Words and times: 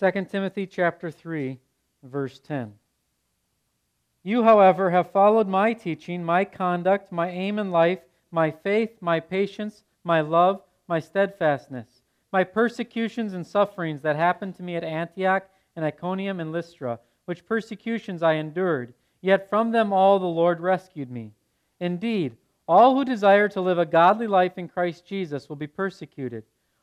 2 0.00 0.24
Timothy 0.30 0.66
chapter 0.66 1.10
3, 1.10 1.58
verse 2.04 2.38
10. 2.38 2.72
You, 4.22 4.42
however, 4.44 4.88
have 4.88 5.12
followed 5.12 5.46
my 5.46 5.74
teaching, 5.74 6.24
my 6.24 6.42
conduct, 6.42 7.12
my 7.12 7.28
aim 7.28 7.58
in 7.58 7.70
life, 7.70 7.98
my 8.30 8.50
faith, 8.50 8.96
my 9.02 9.20
patience, 9.20 9.82
my 10.02 10.22
love, 10.22 10.62
my 10.88 11.00
steadfastness, 11.00 12.00
my 12.32 12.44
persecutions 12.44 13.34
and 13.34 13.46
sufferings 13.46 14.00
that 14.00 14.16
happened 14.16 14.56
to 14.56 14.62
me 14.62 14.74
at 14.74 14.84
Antioch 14.84 15.46
and 15.76 15.84
Iconium 15.84 16.40
and 16.40 16.50
Lystra, 16.50 16.98
which 17.26 17.44
persecutions 17.44 18.22
I 18.22 18.34
endured, 18.34 18.94
yet 19.20 19.50
from 19.50 19.70
them 19.70 19.92
all 19.92 20.18
the 20.18 20.24
Lord 20.24 20.60
rescued 20.60 21.10
me. 21.10 21.32
Indeed, 21.78 22.38
all 22.66 22.94
who 22.94 23.04
desire 23.04 23.50
to 23.50 23.60
live 23.60 23.78
a 23.78 23.84
godly 23.84 24.26
life 24.26 24.56
in 24.56 24.66
Christ 24.66 25.04
Jesus 25.04 25.50
will 25.50 25.56
be 25.56 25.66
persecuted, 25.66 26.44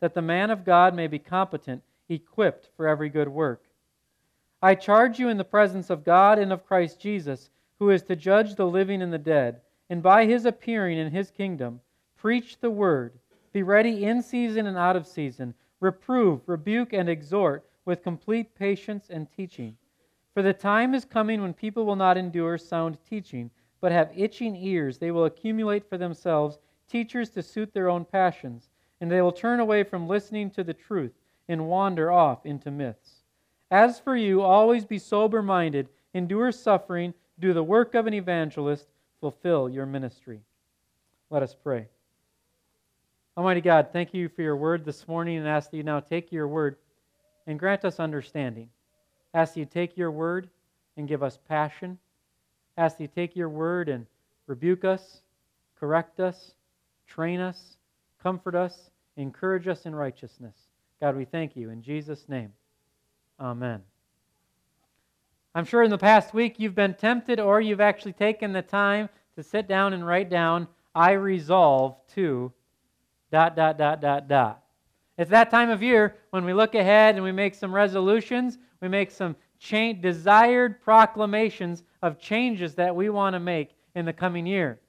that 0.00 0.14
the 0.14 0.22
man 0.22 0.50
of 0.50 0.64
God 0.64 0.94
may 0.94 1.06
be 1.06 1.18
competent, 1.18 1.82
equipped 2.08 2.70
for 2.76 2.86
every 2.86 3.08
good 3.08 3.28
work. 3.28 3.64
I 4.62 4.74
charge 4.74 5.18
you 5.18 5.28
in 5.28 5.36
the 5.36 5.44
presence 5.44 5.90
of 5.90 6.04
God 6.04 6.38
and 6.38 6.52
of 6.52 6.66
Christ 6.66 7.00
Jesus 7.00 7.50
who 7.78 7.90
is 7.90 8.02
to 8.02 8.16
judge 8.16 8.54
the 8.54 8.66
living 8.66 9.02
and 9.02 9.12
the 9.12 9.18
dead, 9.18 9.60
and 9.88 10.02
by 10.02 10.26
his 10.26 10.44
appearing 10.44 10.98
in 10.98 11.10
his 11.12 11.30
kingdom, 11.30 11.80
preach 12.16 12.58
the 12.58 12.70
word. 12.70 13.12
Be 13.52 13.62
ready 13.62 14.04
in 14.04 14.22
season 14.22 14.66
and 14.66 14.76
out 14.76 14.96
of 14.96 15.06
season. 15.06 15.54
Reprove, 15.80 16.40
rebuke, 16.46 16.92
and 16.92 17.08
exhort 17.08 17.64
with 17.84 18.02
complete 18.02 18.54
patience 18.54 19.08
and 19.10 19.30
teaching. 19.30 19.76
For 20.34 20.42
the 20.42 20.52
time 20.52 20.94
is 20.94 21.04
coming 21.04 21.40
when 21.40 21.54
people 21.54 21.86
will 21.86 21.96
not 21.96 22.18
endure 22.18 22.58
sound 22.58 22.98
teaching, 23.08 23.50
but 23.80 23.92
have 23.92 24.10
itching 24.14 24.56
ears. 24.56 24.98
They 24.98 25.12
will 25.12 25.24
accumulate 25.24 25.88
for 25.88 25.96
themselves 25.96 26.58
teachers 26.88 27.30
to 27.30 27.42
suit 27.42 27.72
their 27.72 27.88
own 27.88 28.04
passions, 28.04 28.68
and 29.00 29.10
they 29.10 29.20
will 29.20 29.32
turn 29.32 29.60
away 29.60 29.84
from 29.84 30.08
listening 30.08 30.50
to 30.50 30.64
the 30.64 30.74
truth 30.74 31.12
and 31.48 31.68
wander 31.68 32.10
off 32.10 32.44
into 32.44 32.70
myths. 32.70 33.22
As 33.70 33.98
for 33.98 34.16
you, 34.16 34.42
always 34.42 34.84
be 34.84 34.98
sober 34.98 35.42
minded, 35.42 35.88
endure 36.14 36.52
suffering 36.52 37.14
do 37.38 37.52
the 37.52 37.62
work 37.62 37.94
of 37.94 38.06
an 38.06 38.14
evangelist, 38.14 38.88
fulfill 39.20 39.68
your 39.68 39.86
ministry. 39.86 40.40
Let 41.30 41.42
us 41.42 41.54
pray. 41.54 41.86
Almighty 43.36 43.60
God, 43.60 43.90
thank 43.92 44.12
you 44.12 44.28
for 44.28 44.42
your 44.42 44.56
word 44.56 44.84
this 44.84 45.06
morning 45.06 45.38
and 45.38 45.46
ask 45.46 45.70
that 45.70 45.76
you 45.76 45.84
now 45.84 46.00
take 46.00 46.32
your 46.32 46.48
word 46.48 46.76
and 47.46 47.58
grant 47.58 47.84
us 47.84 48.00
understanding. 48.00 48.68
Ask 49.32 49.54
that 49.54 49.60
you 49.60 49.66
take 49.66 49.96
your 49.96 50.10
word 50.10 50.48
and 50.96 51.06
give 51.06 51.22
us 51.22 51.38
passion. 51.48 51.98
Ask 52.76 52.96
that 52.96 53.04
you 53.04 53.08
take 53.08 53.36
your 53.36 53.48
word 53.48 53.88
and 53.88 54.06
rebuke 54.46 54.84
us, 54.84 55.20
correct 55.78 56.18
us, 56.18 56.54
train 57.06 57.38
us, 57.38 57.77
comfort 58.22 58.54
us, 58.54 58.90
encourage 59.16 59.68
us 59.68 59.86
in 59.86 59.94
righteousness. 59.94 60.56
God, 61.00 61.16
we 61.16 61.24
thank 61.24 61.56
you. 61.56 61.70
In 61.70 61.82
Jesus' 61.82 62.28
name, 62.28 62.52
amen. 63.40 63.82
I'm 65.54 65.64
sure 65.64 65.82
in 65.82 65.90
the 65.90 65.98
past 65.98 66.34
week 66.34 66.58
you've 66.58 66.74
been 66.74 66.94
tempted 66.94 67.40
or 67.40 67.60
you've 67.60 67.80
actually 67.80 68.12
taken 68.12 68.52
the 68.52 68.62
time 68.62 69.08
to 69.36 69.42
sit 69.42 69.68
down 69.68 69.92
and 69.92 70.06
write 70.06 70.30
down, 70.30 70.68
I 70.94 71.12
resolve 71.12 71.96
to 72.14 72.52
dot, 73.30 73.56
dot, 73.56 73.78
dot, 73.78 74.00
dot, 74.00 74.28
dot. 74.28 74.62
It's 75.16 75.30
that 75.30 75.50
time 75.50 75.70
of 75.70 75.82
year 75.82 76.16
when 76.30 76.44
we 76.44 76.52
look 76.52 76.74
ahead 76.74 77.14
and 77.14 77.24
we 77.24 77.32
make 77.32 77.54
some 77.54 77.74
resolutions, 77.74 78.58
we 78.80 78.88
make 78.88 79.10
some 79.10 79.36
cha- 79.58 79.92
desired 79.92 80.80
proclamations 80.80 81.82
of 82.02 82.20
changes 82.20 82.74
that 82.76 82.94
we 82.94 83.10
want 83.10 83.34
to 83.34 83.40
make 83.40 83.74
in 83.94 84.04
the 84.04 84.12
coming 84.12 84.46
year. 84.46 84.80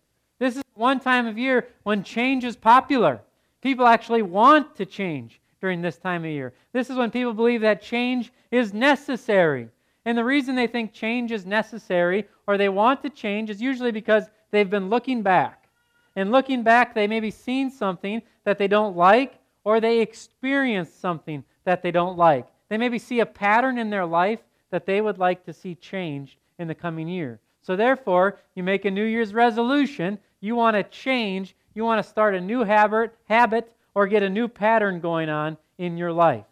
One 0.79 1.01
time 1.01 1.28
of 1.28 1.38
year 1.38 1.67
when 1.84 2.06
change 2.06 2.45
is 2.45 2.56
popular. 2.56 3.19
People 3.59 3.85
actually 3.85 4.22
want 4.22 4.78
to 4.78 4.85
change 4.85 5.41
during 5.59 5.81
this 5.81 5.97
time 5.97 6.23
of 6.23 6.31
year. 6.31 6.53
This 6.72 6.90
is 6.90 6.95
when 6.95 7.12
people 7.12 7.34
believe 7.34 7.59
that 7.59 7.81
change 7.81 8.31
is 8.50 8.73
necessary. 8.73 9.68
And 10.06 10.18
the 10.18 10.23
reason 10.23 10.56
they 10.56 10.68
think 10.68 10.94
change 10.94 11.34
is 11.34 11.45
necessary 11.45 12.29
or 12.47 12.57
they 12.57 12.69
want 12.69 13.01
to 13.01 13.09
change 13.09 13.50
is 13.50 13.62
usually 13.62 13.91
because 13.91 14.28
they've 14.51 14.69
been 14.69 14.89
looking 14.89 15.22
back. 15.22 15.68
And 16.16 16.31
looking 16.31 16.63
back, 16.63 16.95
they 16.95 17.07
maybe 17.07 17.29
seen 17.29 17.69
something 17.69 18.22
that 18.45 18.57
they 18.57 18.69
don't 18.69 18.95
like 18.95 19.34
or 19.66 19.81
they 19.81 20.00
experienced 20.00 21.01
something 21.01 21.44
that 21.66 21.84
they 21.84 21.91
don't 21.91 22.18
like. 22.18 22.47
They 22.69 22.78
maybe 22.78 23.00
see 23.00 23.19
a 23.19 23.25
pattern 23.25 23.79
in 23.79 23.89
their 23.89 24.06
life 24.06 24.39
that 24.72 24.85
they 24.85 25.01
would 25.01 25.18
like 25.18 25.44
to 25.44 25.51
see 25.51 25.75
changed 25.75 26.38
in 26.57 26.69
the 26.69 26.73
coming 26.73 27.09
year. 27.09 27.41
So, 27.62 27.75
therefore, 27.75 28.39
you 28.56 28.63
make 28.63 28.85
a 28.85 28.91
New 28.91 29.03
Year's 29.03 29.34
resolution. 29.34 30.18
You 30.41 30.55
want 30.55 30.75
to 30.75 30.83
change. 30.83 31.55
You 31.73 31.83
want 31.83 32.03
to 32.03 32.09
start 32.09 32.35
a 32.35 32.41
new 32.41 32.63
habit, 32.63 33.16
habit 33.25 33.72
or 33.94 34.07
get 34.07 34.23
a 34.23 34.29
new 34.29 34.47
pattern 34.47 35.00
going 35.00 35.29
on 35.29 35.57
in 35.77 35.97
your 35.97 36.11
life. 36.11 36.45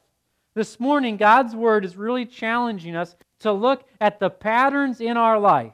This 0.54 0.80
morning, 0.80 1.18
God's 1.18 1.56
Word 1.56 1.86
is 1.86 1.96
really 1.96 2.26
challenging 2.26 2.96
us 2.96 3.16
to 3.40 3.52
look 3.52 3.88
at 4.02 4.20
the 4.20 4.30
patterns 4.30 5.02
in 5.02 5.16
our 5.16 5.40
life 5.40 5.74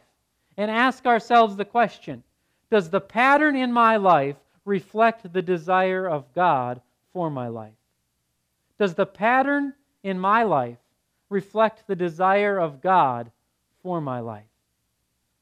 and 0.58 0.70
ask 0.70 1.06
ourselves 1.06 1.56
the 1.56 1.66
question 1.66 2.24
Does 2.70 2.90
the 2.90 3.02
pattern 3.02 3.56
in 3.56 3.72
my 3.72 3.98
life 3.98 4.36
reflect 4.66 5.32
the 5.32 5.42
desire 5.42 6.08
of 6.08 6.32
God 6.34 6.82
for 7.14 7.30
my 7.30 7.48
life? 7.48 7.74
Does 8.78 8.94
the 8.96 9.06
pattern 9.06 9.74
in 10.04 10.20
my 10.20 10.44
life 10.44 10.78
reflect 11.30 11.88
the 11.88 11.96
desire 11.96 12.60
of 12.60 12.82
God 12.82 13.32
for 13.82 14.02
my 14.02 14.20
life? 14.20 14.44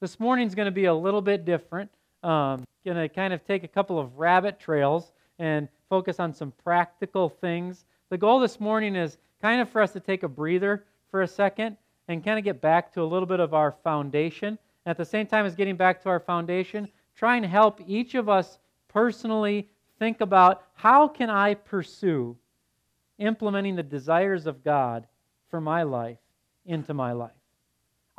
This 0.00 0.20
morning's 0.20 0.54
going 0.54 0.66
to 0.66 0.72
be 0.72 0.86
a 0.86 0.94
little 0.94 1.22
bit 1.22 1.44
different. 1.44 1.90
Um, 2.22 2.64
going 2.84 2.96
to 2.96 3.08
kind 3.08 3.32
of 3.32 3.44
take 3.44 3.64
a 3.64 3.68
couple 3.68 3.98
of 3.98 4.18
rabbit 4.18 4.58
trails 4.58 5.12
and 5.38 5.68
focus 5.88 6.20
on 6.20 6.32
some 6.32 6.52
practical 6.64 7.28
things. 7.28 7.84
The 8.10 8.18
goal 8.18 8.40
this 8.40 8.60
morning 8.60 8.96
is 8.96 9.18
kind 9.40 9.60
of 9.60 9.68
for 9.68 9.82
us 9.82 9.92
to 9.92 10.00
take 10.00 10.22
a 10.22 10.28
breather 10.28 10.84
for 11.10 11.22
a 11.22 11.28
second 11.28 11.76
and 12.08 12.24
kind 12.24 12.38
of 12.38 12.44
get 12.44 12.60
back 12.60 12.92
to 12.94 13.02
a 13.02 13.04
little 13.04 13.26
bit 13.26 13.40
of 13.40 13.54
our 13.54 13.72
foundation. 13.84 14.58
At 14.86 14.96
the 14.96 15.04
same 15.04 15.26
time 15.26 15.46
as 15.46 15.54
getting 15.54 15.76
back 15.76 16.02
to 16.02 16.08
our 16.08 16.20
foundation, 16.20 16.88
try 17.14 17.36
and 17.36 17.46
help 17.46 17.80
each 17.86 18.14
of 18.14 18.28
us 18.28 18.58
personally 18.88 19.68
think 19.98 20.20
about 20.20 20.64
how 20.74 21.08
can 21.08 21.30
I 21.30 21.54
pursue 21.54 22.36
implementing 23.18 23.76
the 23.76 23.82
desires 23.82 24.46
of 24.46 24.64
God 24.64 25.06
for 25.48 25.60
my 25.60 25.82
life 25.82 26.18
into 26.66 26.94
my 26.94 27.12
life. 27.12 27.30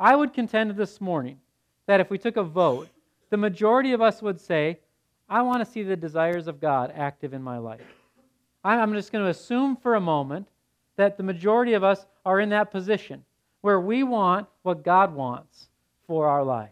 I 0.00 0.16
would 0.16 0.32
contend 0.32 0.70
this 0.72 1.00
morning 1.00 1.38
that 1.86 2.00
if 2.00 2.10
we 2.10 2.18
took 2.18 2.36
a 2.36 2.42
vote, 2.42 2.88
the 3.30 3.36
majority 3.36 3.92
of 3.92 4.00
us 4.00 4.22
would 4.22 4.40
say, 4.40 4.78
I 5.28 5.42
want 5.42 5.64
to 5.64 5.70
see 5.70 5.82
the 5.82 5.96
desires 5.96 6.46
of 6.46 6.60
God 6.60 6.92
active 6.94 7.32
in 7.32 7.42
my 7.42 7.58
life. 7.58 7.80
I'm 8.62 8.92
just 8.94 9.12
going 9.12 9.24
to 9.24 9.30
assume 9.30 9.76
for 9.76 9.94
a 9.94 10.00
moment 10.00 10.48
that 10.96 11.16
the 11.16 11.22
majority 11.22 11.74
of 11.74 11.84
us 11.84 12.06
are 12.24 12.40
in 12.40 12.48
that 12.50 12.70
position 12.70 13.24
where 13.60 13.80
we 13.80 14.02
want 14.02 14.46
what 14.62 14.84
God 14.84 15.14
wants 15.14 15.68
for 16.06 16.28
our 16.28 16.44
lives. 16.44 16.70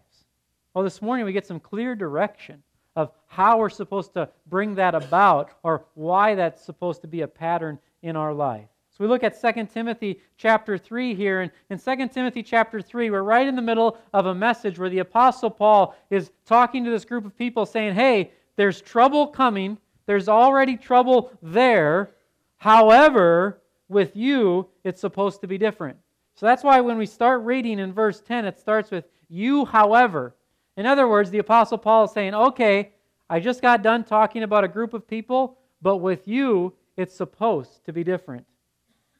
Well, 0.75 0.85
this 0.85 1.03
morning 1.03 1.27
we 1.27 1.33
get 1.33 1.47
some 1.47 1.61
clear 1.61 1.95
direction 1.95 2.63
of 2.97 3.11
how 3.27 3.59
we're 3.59 3.71
supposed 3.71 4.15
to 4.15 4.29
bring 4.47 4.75
that 4.77 4.95
about 4.95 5.51
or 5.63 5.85
why 5.95 6.35
that's 6.35 6.63
supposed 6.63 7.01
to 7.03 7.07
be 7.09 7.23
a 7.23 7.29
pattern 7.29 7.79
in 8.03 8.17
our 8.17 8.33
life. 8.35 8.69
We 9.03 9.09
look 9.09 9.25
at 9.25 9.41
2 9.41 9.67
Timothy 9.67 10.21
chapter 10.37 10.79
3 10.79 11.17
here. 11.17 11.41
And 11.41 11.51
in 11.71 11.79
2 11.81 12.07
Timothy 12.07 12.41
chapter 12.41 12.81
3, 12.81 13.11
we're 13.11 13.25
right 13.25 13.49
in 13.49 13.57
the 13.57 13.61
middle 13.61 13.99
of 14.13 14.27
a 14.27 14.35
message 14.35 14.79
where 14.79 14.89
the 14.89 15.01
Apostle 15.01 15.51
Paul 15.51 15.97
is 16.09 16.31
talking 16.47 16.85
to 16.85 16.91
this 16.91 17.05
group 17.05 17.25
of 17.25 17.37
people 17.37 17.67
saying, 17.67 17.97
Hey, 17.97 18.31
there's 18.55 18.81
trouble 18.81 19.27
coming. 19.27 19.77
There's 20.07 20.29
already 20.29 20.77
trouble 20.77 21.33
there. 21.43 22.13
However, 22.59 23.61
with 23.89 24.15
you, 24.15 24.69
it's 24.85 25.01
supposed 25.01 25.41
to 25.41 25.49
be 25.49 25.59
different. 25.59 25.99
So 26.37 26.47
that's 26.47 26.63
why 26.63 26.81
when 26.81 26.97
we 26.97 27.07
start 27.07 27.43
reading 27.43 27.81
in 27.81 27.93
verse 27.93 28.21
10, 28.21 28.45
it 28.45 28.61
starts 28.61 28.93
with, 28.93 29.07
You, 29.29 29.65
however. 29.65 30.37
In 30.77 30.87
other 30.87 31.09
words, 31.09 31.29
the 31.29 31.39
Apostle 31.39 31.79
Paul 31.79 32.05
is 32.05 32.13
saying, 32.13 32.35
Okay, 32.35 32.93
I 33.29 33.41
just 33.41 33.63
got 33.63 33.83
done 33.83 34.05
talking 34.05 34.45
about 34.45 34.63
a 34.63 34.69
group 34.69 34.95
of 34.95 35.09
people, 35.09 35.59
but 35.81 35.97
with 35.97 36.29
you, 36.29 36.75
it's 36.97 37.17
supposed 37.17 37.85
to 37.87 37.93
be 37.93 38.05
different. 38.05 38.47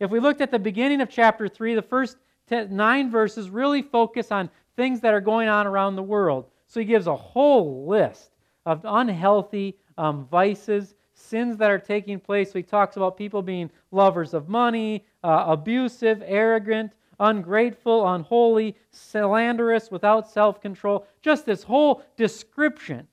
If 0.03 0.11
we 0.11 0.19
looked 0.19 0.41
at 0.41 0.51
the 0.51 0.59
beginning 0.59 1.01
of 1.01 1.09
chapter 1.09 1.47
3, 1.47 1.77
the 1.77 1.83
first 1.83 2.17
ten, 2.49 2.75
nine 2.75 3.09
verses 3.09 3.51
really 3.51 3.83
focus 3.83 4.33
on 4.33 4.51
things 4.75 5.01
that 5.01 5.15
are 5.15 5.21
going 5.21 5.49
on 5.49 5.65
around 5.65 5.95
the 5.95 6.03
world. 6.03 6.47
So 6.67 6.81
he 6.81 6.87
gives 6.87 7.07
a 7.07 7.15
whole 7.15 7.87
list 7.87 8.33
of 8.67 8.81
unhealthy 8.85 9.77
um, 9.97 10.27
vices, 10.27 10.97
sins 11.15 11.57
that 11.59 11.71
are 11.71 11.79
taking 11.79 12.19
place. 12.19 12.51
So 12.51 12.59
he 12.59 12.65
talks 12.65 12.97
about 12.97 13.17
people 13.17 13.43
being 13.43 13.71
lovers 13.93 14.35
of 14.35 14.49
money, 14.49 15.07
uh, 15.23 15.45
abusive, 15.47 16.21
arrogant, 16.27 16.91
ungrateful, 17.21 18.13
unholy, 18.13 18.77
slanderous, 18.91 19.93
without 19.93 20.29
self 20.29 20.61
control. 20.61 21.07
Just 21.21 21.47
this 21.47 21.63
whole 21.63 22.03
description. 22.17 23.07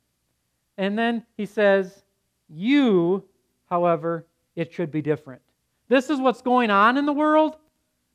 And 0.79 0.97
then 0.97 1.23
he 1.37 1.45
says, 1.45 2.03
You, 2.47 3.25
however, 3.69 4.25
it 4.55 4.73
should 4.73 4.89
be 4.89 5.03
different. 5.03 5.43
This 5.89 6.09
is 6.09 6.19
what's 6.19 6.41
going 6.41 6.69
on 6.69 6.97
in 6.97 7.05
the 7.05 7.13
world, 7.13 7.57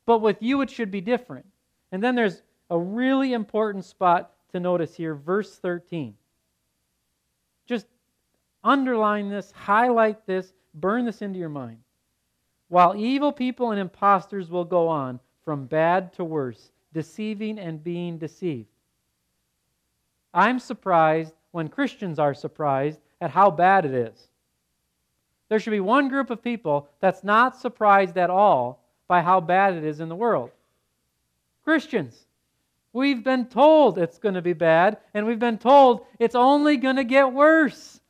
but 0.07 0.21
with 0.21 0.41
you 0.41 0.63
it 0.63 0.71
should 0.71 0.91
be 0.91 1.01
different. 1.01 1.47
And 1.93 2.03
then 2.03 2.15
there's 2.15 2.43
a 2.71 2.79
really 2.79 3.33
important 3.33 3.85
spot 3.85 4.33
to 4.53 4.61
notice 4.61 4.95
here, 4.95 5.15
verse 5.15 5.57
13. 5.59 6.15
Just 7.67 7.87
underline 8.63 9.29
this, 9.29 9.51
highlight 9.51 10.27
this, 10.27 10.53
burn 10.75 11.05
this 11.05 11.21
into 11.21 11.39
your 11.39 11.49
mind. 11.49 11.79
While 12.69 12.97
evil 12.97 13.33
people 13.33 13.73
and 13.73 13.81
impostors 13.81 14.49
will 14.49 14.65
go 14.65 14.89
on 14.89 15.21
from 15.45 15.67
bad 15.67 16.13
to 16.15 16.25
worse, 16.25 16.71
deceiving 16.93 17.59
and 17.59 17.83
being 17.85 18.19
deceived. 18.19 18.69
I'm 20.33 20.59
surprised 20.59 21.35
when 21.51 21.69
Christians 21.69 22.19
are 22.19 22.35
surprised 22.35 22.99
at 23.21 23.31
how 23.31 23.51
bad 23.51 23.85
it 23.85 23.95
is. 23.95 24.29
There 25.55 25.61
should 25.61 25.71
be 25.71 25.79
one 25.79 26.09
group 26.09 26.31
of 26.31 26.43
people 26.43 26.89
that's 26.99 27.23
not 27.23 27.57
surprised 27.57 28.19
at 28.19 28.29
all 28.29 28.83
by 29.07 29.23
how 29.23 29.41
bad 29.41 29.75
it 29.75 29.85
is 29.85 30.01
in 30.01 30.09
the 30.09 30.17
world 30.17 30.51
Christians. 31.63 32.27
We've 32.93 33.23
been 33.23 33.47
told 33.47 33.97
it's 33.97 34.19
going 34.19 34.35
to 34.35 34.43
be 34.43 34.53
bad, 34.53 34.97
and 35.15 35.25
we've 35.27 35.39
been 35.39 35.59
told 35.59 36.07
it's 36.19 36.35
only 36.35 36.77
going 36.77 36.97
to 36.97 37.05
get 37.05 37.33
worse. 37.33 38.01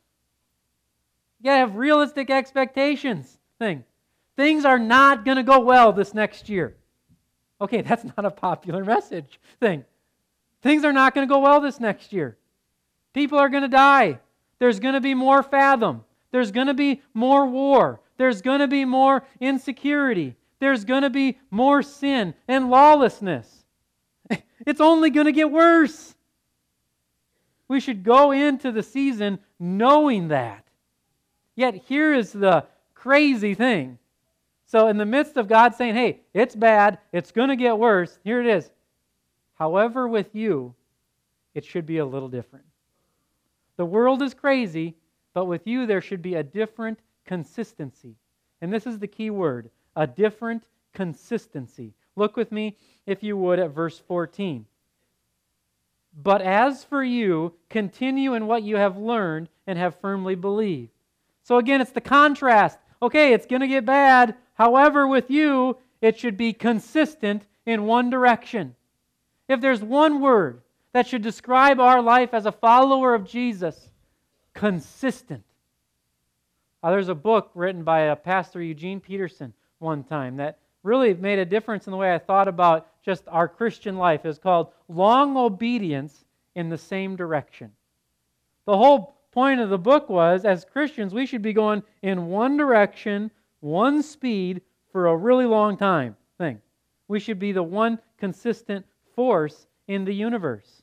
You 1.38 1.44
got 1.44 1.52
to 1.52 1.58
have 1.58 1.76
realistic 1.76 2.31
expectations. 2.31 3.37
Thing. 3.58 3.85
Things 4.37 4.64
are 4.64 4.79
not 4.79 5.26
going 5.26 5.37
to 5.37 5.43
go 5.43 5.61
well 5.61 5.93
this 5.93 6.14
next 6.14 6.49
year. 6.49 6.75
Okay, 7.61 7.82
that's 7.82 8.05
not 8.05 8.25
a 8.25 8.31
popular 8.31 8.87
message. 8.87 9.38
Thing. 9.61 9.85
Things 10.62 10.82
are 10.82 10.94
not 10.94 11.14
going 11.14 11.29
to 11.29 11.31
go 11.31 11.40
well 11.40 11.61
this 11.61 11.79
next 11.79 12.11
year. 12.11 12.38
People 13.12 13.38
are 13.38 13.50
going 13.50 13.64
to 13.64 13.69
die. 13.69 14.19
There's 14.61 14.81
going 14.81 14.94
to 14.94 15.02
be 15.02 15.12
more 15.12 15.43
fathom. 15.43 16.05
There's 16.35 16.51
going 16.51 16.67
to 16.67 16.75
be 16.75 17.01
more 17.15 17.47
war. 17.47 18.01
There's 18.17 18.43
going 18.43 18.59
to 18.59 18.67
be 18.67 18.85
more 18.85 19.25
insecurity. 19.39 20.35
There's 20.59 20.85
going 20.85 21.03
to 21.03 21.11
be 21.11 21.39
more 21.49 21.81
sin 21.81 22.35
and 22.49 22.71
lawlessness. 22.71 23.65
It's 24.67 24.81
only 24.81 25.11
going 25.11 25.27
to 25.27 25.33
get 25.33 25.53
worse. 25.53 26.17
We 27.69 27.79
should 27.79 28.03
go 28.03 28.33
into 28.33 28.73
the 28.73 28.83
season 28.83 29.39
knowing 29.61 30.27
that. 30.29 30.65
Yet 31.55 31.77
here 31.87 32.13
is 32.13 32.33
the 32.33 32.67
crazy 32.95 33.55
thing. 33.55 33.99
So, 34.67 34.89
in 34.89 34.97
the 34.97 35.07
midst 35.07 35.37
of 35.37 35.47
God 35.47 35.77
saying, 35.77 35.95
hey, 35.95 36.23
it's 36.33 36.57
bad, 36.57 36.99
it's 37.13 37.31
going 37.31 37.51
to 37.51 37.57
get 37.57 37.79
worse, 37.79 38.19
here 38.25 38.41
it 38.41 38.49
is. 38.49 38.69
However, 39.55 40.09
with 40.09 40.35
you, 40.35 40.75
it 41.55 41.65
should 41.65 41.87
be 41.87 41.99
a 41.99 42.05
little 42.05 42.29
different. 42.29 42.65
The 43.77 43.87
world 43.87 44.21
is 44.21 44.35
crazy, 44.35 44.97
but 45.35 45.45
with 45.47 45.67
you, 45.67 45.85
there 45.85 46.01
should 46.01 46.23
be 46.23 46.37
a 46.37 46.43
different 46.43 47.01
consistency. 47.27 48.15
And 48.61 48.73
this 48.73 48.87
is 48.87 48.99
the 48.99 49.09
key 49.09 49.31
word 49.31 49.71
a 49.97 50.07
different 50.07 50.65
consistency. 50.93 51.93
Look 52.17 52.37
with 52.37 52.51
me, 52.51 52.77
if 53.07 53.23
you 53.23 53.37
would, 53.37 53.59
at 53.59 53.71
verse 53.71 53.99
14. 53.99 54.67
But 56.23 56.43
as 56.43 56.85
for 56.85 57.03
you, 57.03 57.55
continue 57.69 58.35
in 58.35 58.47
what 58.47 58.63
you 58.63 58.77
have 58.77 58.97
learned 58.97 59.49
and 59.67 59.79
have 59.79 60.01
firmly 60.01 60.35
believed. 60.35 60.91
So 61.43 61.59
again, 61.59 61.81
it's 61.81 61.93
the 61.93 62.01
contrast. 62.01 62.79
Okay, 63.03 63.33
it's 63.33 63.47
going 63.47 63.61
to 63.61 63.69
get 63.69 63.85
bad. 63.85 64.37
However, 64.55 65.07
with 65.07 65.31
you, 65.31 65.77
it 66.01 66.19
should 66.19 66.37
be 66.37 66.53
consistent 66.53 67.47
in 67.67 67.85
one 67.85 68.11
direction. 68.11 68.77
If 69.49 69.61
there's 69.61 69.83
one 69.83 70.21
word 70.21 70.63
that 70.93 71.07
should 71.07 71.23
describe 71.23 71.81
our 71.81 72.01
life 72.01 72.33
as 72.33 72.47
a 72.47 72.53
follower 72.53 73.15
of 73.15 73.27
Jesus, 73.27 73.91
consistent. 74.55 75.45
Uh, 76.83 76.91
there's 76.91 77.09
a 77.09 77.15
book 77.15 77.51
written 77.55 77.83
by 77.83 78.01
a 78.01 78.17
pastor, 78.17 78.62
Eugene 78.62 79.01
Peterson, 79.01 79.53
one 79.79 80.05
time 80.05 80.37
that 80.37 80.59
really 80.83 81.15
made 81.15 81.39
a 81.39 81.45
difference 81.45 81.87
in 81.87 81.91
the 81.91 81.97
way 81.97 82.15
I 82.15 82.19
thought 82.19 82.47
about 82.47 82.89
just 83.03 83.25
our 83.29 83.49
Christian 83.49 83.97
life. 83.97 84.25
is 84.25 84.39
called 84.39 84.69
Long 84.89 85.37
Obedience 85.37 86.25
in 86.55 86.69
the 86.69 86.79
Same 86.79 87.17
Direction. 87.17 87.73
The 88.67 88.77
whole 88.77 89.17
point 89.33 89.61
of 89.61 89.71
the 89.71 89.79
book 89.79 90.09
was 90.09 90.45
as 90.45 90.65
Christians, 90.65 91.12
we 91.12 91.27
should 91.27 91.43
be 91.43 91.53
going 91.53 91.83
in 92.03 92.27
one 92.27 92.57
direction, 92.57 93.31
one 93.61 94.03
speed 94.03 94.62
for 94.93 95.09
a 95.09 95.17
really 95.17 95.47
long 95.47 95.77
time 95.77 96.17
thing. 96.39 96.61
We 97.09 97.19
should 97.19 97.39
be 97.39 97.53
the 97.53 97.62
one 97.62 97.99
consistent 98.19 98.87
force 99.15 99.67
in 99.89 100.05
the 100.05 100.15
universe. 100.15 100.83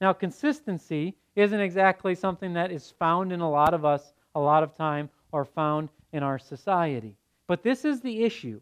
Now, 0.00 0.12
consistency 0.12 1.14
isn't 1.36 1.60
exactly 1.60 2.14
something 2.14 2.54
that 2.54 2.72
is 2.72 2.94
found 2.98 3.32
in 3.32 3.40
a 3.40 3.50
lot 3.50 3.74
of 3.74 3.84
us 3.84 4.12
a 4.34 4.40
lot 4.40 4.62
of 4.62 4.76
time 4.76 5.08
or 5.32 5.44
found 5.44 5.88
in 6.12 6.22
our 6.22 6.38
society. 6.38 7.16
But 7.46 7.62
this 7.62 7.84
is 7.84 8.00
the 8.00 8.24
issue. 8.24 8.60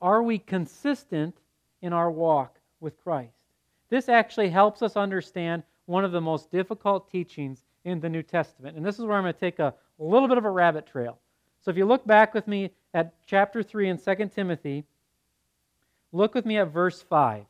Are 0.00 0.22
we 0.22 0.38
consistent 0.38 1.36
in 1.82 1.92
our 1.92 2.10
walk 2.10 2.58
with 2.80 3.02
Christ? 3.02 3.36
This 3.88 4.08
actually 4.08 4.50
helps 4.50 4.82
us 4.82 4.96
understand 4.96 5.62
one 5.86 6.04
of 6.04 6.12
the 6.12 6.20
most 6.20 6.50
difficult 6.50 7.10
teachings 7.10 7.64
in 7.84 8.00
the 8.00 8.08
New 8.08 8.22
Testament. 8.22 8.76
And 8.76 8.84
this 8.84 8.98
is 8.98 9.04
where 9.04 9.16
I'm 9.16 9.24
going 9.24 9.34
to 9.34 9.40
take 9.40 9.58
a, 9.58 9.74
little 9.98 10.28
bit 10.28 10.36
of 10.36 10.44
a 10.44 10.50
rabbit 10.50 10.86
trail. 10.86 11.18
So 11.62 11.70
if 11.70 11.76
you 11.78 11.86
look 11.86 12.06
back 12.06 12.34
with 12.34 12.46
me 12.46 12.70
at 12.92 13.14
chapter 13.26 13.62
3 13.62 13.88
in 13.88 13.98
2 13.98 14.30
Timothy, 14.34 14.84
look 16.12 16.34
with 16.34 16.44
me 16.44 16.58
at 16.58 16.68
verse 16.68 17.00
5. 17.00 17.46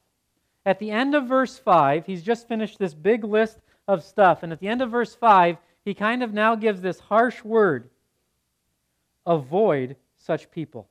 At 0.65 0.79
the 0.79 0.91
end 0.91 1.17
of 1.17 1.27
verse 1.27 1.59
5, 1.59 2.07
he's 2.07 2.23
just 2.23 2.47
finished 2.47 2.79
this 2.79 2.95
big 2.95 3.25
list 3.25 3.59
of 3.89 4.03
stuff. 4.03 4.43
And 4.43 4.53
at 4.53 4.61
the 4.61 4.69
end 4.69 4.83
of 4.83 4.91
verse 4.91 5.15
5, 5.15 5.57
he 5.85 5.95
kind 5.95 6.23
of 6.23 6.33
now 6.33 6.55
gives 6.55 6.81
this 6.81 6.99
harsh 6.99 7.43
word 7.45 7.91
avoid 9.27 9.97
such 10.17 10.51
people. 10.51 10.89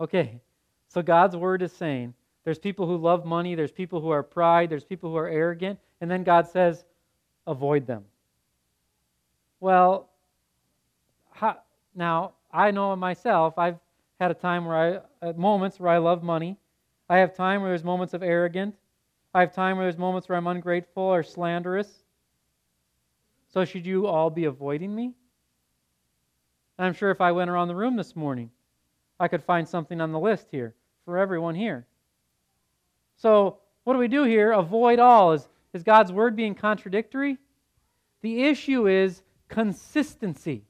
Okay, 0.00 0.40
so 0.88 1.02
God's 1.02 1.36
word 1.36 1.62
is 1.62 1.72
saying 1.72 2.14
there's 2.44 2.58
people 2.58 2.86
who 2.86 2.96
love 2.96 3.24
money, 3.24 3.54
there's 3.54 3.72
people 3.72 4.00
who 4.00 4.10
are 4.10 4.22
pride, 4.22 4.68
there's 4.68 4.84
people 4.84 5.10
who 5.10 5.16
are 5.16 5.28
arrogant, 5.28 5.78
and 6.00 6.10
then 6.10 6.24
God 6.24 6.48
says, 6.48 6.84
avoid 7.46 7.86
them. 7.86 8.04
Well, 9.60 10.08
how, 11.30 11.58
now 11.94 12.32
I 12.52 12.72
know 12.72 12.94
myself, 12.96 13.58
I've 13.58 13.78
had 14.18 14.30
a 14.30 14.34
time 14.34 14.64
where 14.64 15.02
I, 15.22 15.28
at 15.28 15.38
moments 15.38 15.78
where 15.78 15.90
I 15.90 15.98
love 15.98 16.22
money. 16.22 16.56
I 17.08 17.18
have 17.18 17.36
time 17.36 17.60
where 17.60 17.70
there's 17.70 17.84
moments 17.84 18.14
of 18.14 18.22
arrogance. 18.22 18.76
I 19.34 19.40
have 19.40 19.54
time 19.54 19.76
where 19.76 19.86
there's 19.86 19.98
moments 19.98 20.28
where 20.28 20.36
I'm 20.36 20.46
ungrateful 20.46 21.02
or 21.02 21.22
slanderous. 21.22 22.04
So 23.48 23.64
should 23.64 23.86
you 23.86 24.06
all 24.06 24.30
be 24.30 24.44
avoiding 24.44 24.94
me? 24.94 25.14
And 26.78 26.86
I'm 26.86 26.94
sure 26.94 27.10
if 27.10 27.20
I 27.20 27.32
went 27.32 27.50
around 27.50 27.68
the 27.68 27.74
room 27.74 27.96
this 27.96 28.14
morning, 28.16 28.50
I 29.18 29.28
could 29.28 29.42
find 29.42 29.66
something 29.66 30.00
on 30.00 30.12
the 30.12 30.18
list 30.18 30.48
here 30.50 30.74
for 31.04 31.18
everyone 31.18 31.54
here. 31.54 31.86
So, 33.16 33.58
what 33.84 33.94
do 33.94 33.98
we 33.98 34.08
do 34.08 34.24
here? 34.24 34.52
Avoid 34.52 34.98
all. 34.98 35.32
Is, 35.32 35.48
is 35.72 35.82
God's 35.82 36.12
word 36.12 36.36
being 36.36 36.54
contradictory? 36.54 37.38
The 38.20 38.44
issue 38.44 38.88
is 38.88 39.22
consistency. 39.48 40.64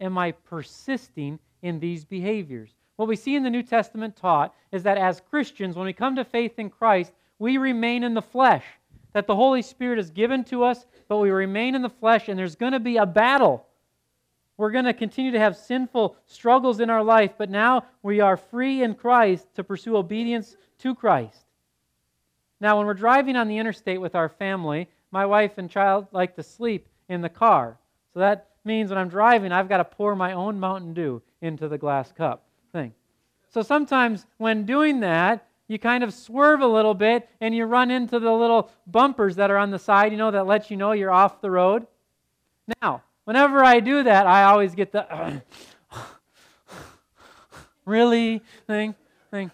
Am 0.00 0.16
I 0.16 0.32
persisting 0.32 1.38
in 1.62 1.80
these 1.80 2.04
behaviors? 2.04 2.74
What 2.96 3.08
we 3.08 3.16
see 3.16 3.36
in 3.36 3.42
the 3.42 3.50
New 3.50 3.62
Testament 3.62 4.16
taught 4.16 4.54
is 4.72 4.82
that 4.84 4.98
as 4.98 5.20
Christians, 5.20 5.76
when 5.76 5.86
we 5.86 5.92
come 5.92 6.16
to 6.16 6.24
faith 6.24 6.58
in 6.58 6.70
Christ, 6.70 7.12
we 7.38 7.56
remain 7.58 8.02
in 8.04 8.14
the 8.14 8.22
flesh. 8.22 8.64
That 9.14 9.26
the 9.26 9.34
Holy 9.34 9.62
Spirit 9.62 9.98
is 9.98 10.10
given 10.10 10.44
to 10.44 10.64
us, 10.64 10.86
but 11.08 11.18
we 11.18 11.30
remain 11.30 11.74
in 11.74 11.82
the 11.82 11.88
flesh, 11.88 12.28
and 12.28 12.38
there's 12.38 12.56
going 12.56 12.72
to 12.72 12.80
be 12.80 12.98
a 12.98 13.06
battle 13.06 13.68
we're 14.58 14.72
going 14.72 14.86
to 14.86 14.92
continue 14.92 15.30
to 15.30 15.38
have 15.38 15.56
sinful 15.56 16.16
struggles 16.26 16.80
in 16.80 16.90
our 16.90 17.02
life, 17.02 17.34
but 17.38 17.48
now 17.48 17.86
we 18.02 18.20
are 18.20 18.36
free 18.36 18.82
in 18.82 18.96
Christ 18.96 19.46
to 19.54 19.62
pursue 19.62 19.96
obedience 19.96 20.56
to 20.80 20.96
Christ. 20.96 21.46
Now, 22.60 22.76
when 22.76 22.86
we're 22.86 22.94
driving 22.94 23.36
on 23.36 23.46
the 23.46 23.56
interstate 23.56 24.00
with 24.00 24.16
our 24.16 24.28
family, 24.28 24.88
my 25.12 25.24
wife 25.24 25.58
and 25.58 25.70
child 25.70 26.08
like 26.10 26.34
to 26.34 26.42
sleep 26.42 26.88
in 27.08 27.20
the 27.20 27.28
car. 27.28 27.78
So 28.12 28.18
that 28.18 28.48
means 28.64 28.90
when 28.90 28.98
I'm 28.98 29.08
driving, 29.08 29.52
I've 29.52 29.68
got 29.68 29.76
to 29.76 29.84
pour 29.84 30.16
my 30.16 30.32
own 30.32 30.58
Mountain 30.58 30.92
Dew 30.92 31.22
into 31.40 31.68
the 31.68 31.78
glass 31.78 32.10
cup 32.10 32.42
thing. 32.72 32.92
So 33.50 33.62
sometimes 33.62 34.26
when 34.38 34.66
doing 34.66 34.98
that, 35.00 35.46
you 35.68 35.78
kind 35.78 36.02
of 36.02 36.12
swerve 36.12 36.60
a 36.60 36.66
little 36.66 36.94
bit 36.94 37.28
and 37.40 37.54
you 37.54 37.66
run 37.66 37.90
into 37.90 38.18
the 38.18 38.32
little 38.32 38.70
bumpers 38.86 39.36
that 39.36 39.50
are 39.50 39.58
on 39.58 39.70
the 39.70 39.78
side, 39.78 40.10
you 40.10 40.18
know, 40.18 40.30
that 40.30 40.46
let 40.46 40.70
you 40.70 40.76
know 40.76 40.92
you're 40.92 41.12
off 41.12 41.40
the 41.40 41.50
road. 41.50 41.86
Now, 42.80 43.02
Whenever 43.28 43.62
I 43.62 43.80
do 43.80 44.04
that, 44.04 44.26
I 44.26 44.44
always 44.44 44.74
get 44.74 44.90
the 44.90 45.42
really 47.84 48.40
thing, 48.66 48.94
thing. 49.30 49.50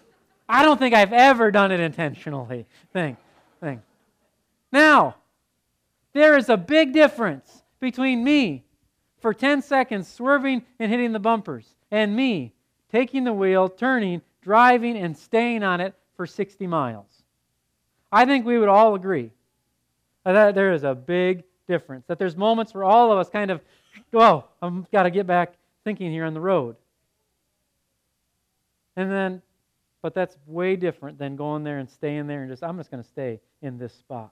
I 0.47 0.63
don't 0.63 0.77
think 0.77 0.95
I've 0.95 1.11
ever 1.11 1.51
done 1.51 1.73
it 1.73 1.81
intentionally 1.81 2.67
thing, 2.93 3.17
thing. 3.59 3.81
Now, 4.71 5.17
there 6.13 6.37
is 6.37 6.47
a 6.47 6.55
big 6.55 6.93
difference 6.93 7.63
between 7.81 8.23
me 8.23 8.63
for 9.19 9.33
10 9.33 9.61
seconds 9.61 10.07
swerving 10.07 10.63
and 10.79 10.89
hitting 10.89 11.11
the 11.11 11.19
bumpers 11.19 11.75
and 11.91 12.15
me 12.15 12.53
taking 12.89 13.25
the 13.25 13.33
wheel, 13.33 13.67
turning, 13.67 14.21
driving 14.41 14.95
and 14.95 15.17
staying 15.17 15.63
on 15.63 15.81
it 15.81 15.95
for 16.15 16.25
60 16.25 16.67
miles. 16.67 17.23
I 18.11 18.25
think 18.25 18.45
we 18.45 18.57
would 18.57 18.69
all 18.69 18.95
agree 18.95 19.31
that 20.23 20.55
there 20.55 20.73
is 20.73 20.83
a 20.83 20.95
big 20.95 21.43
difference. 21.67 22.05
That 22.07 22.19
there's 22.19 22.35
moments 22.35 22.73
where 22.73 22.83
all 22.83 23.11
of 23.11 23.17
us 23.17 23.29
kind 23.29 23.51
of, 23.51 23.61
whoa, 24.11 24.45
I've 24.61 24.89
got 24.91 25.03
to 25.03 25.11
get 25.11 25.27
back 25.27 25.53
thinking 25.83 26.11
here 26.11 26.25
on 26.25 26.33
the 26.33 26.39
road. 26.39 26.75
And 28.95 29.11
then, 29.11 29.41
but 30.01 30.13
that's 30.13 30.37
way 30.47 30.75
different 30.75 31.17
than 31.17 31.35
going 31.35 31.63
there 31.63 31.79
and 31.79 31.89
staying 31.89 32.27
there 32.27 32.41
and 32.41 32.51
just, 32.51 32.63
I'm 32.63 32.77
just 32.77 32.91
going 32.91 33.03
to 33.03 33.09
stay 33.09 33.39
in 33.61 33.77
this 33.77 33.93
spot. 33.93 34.31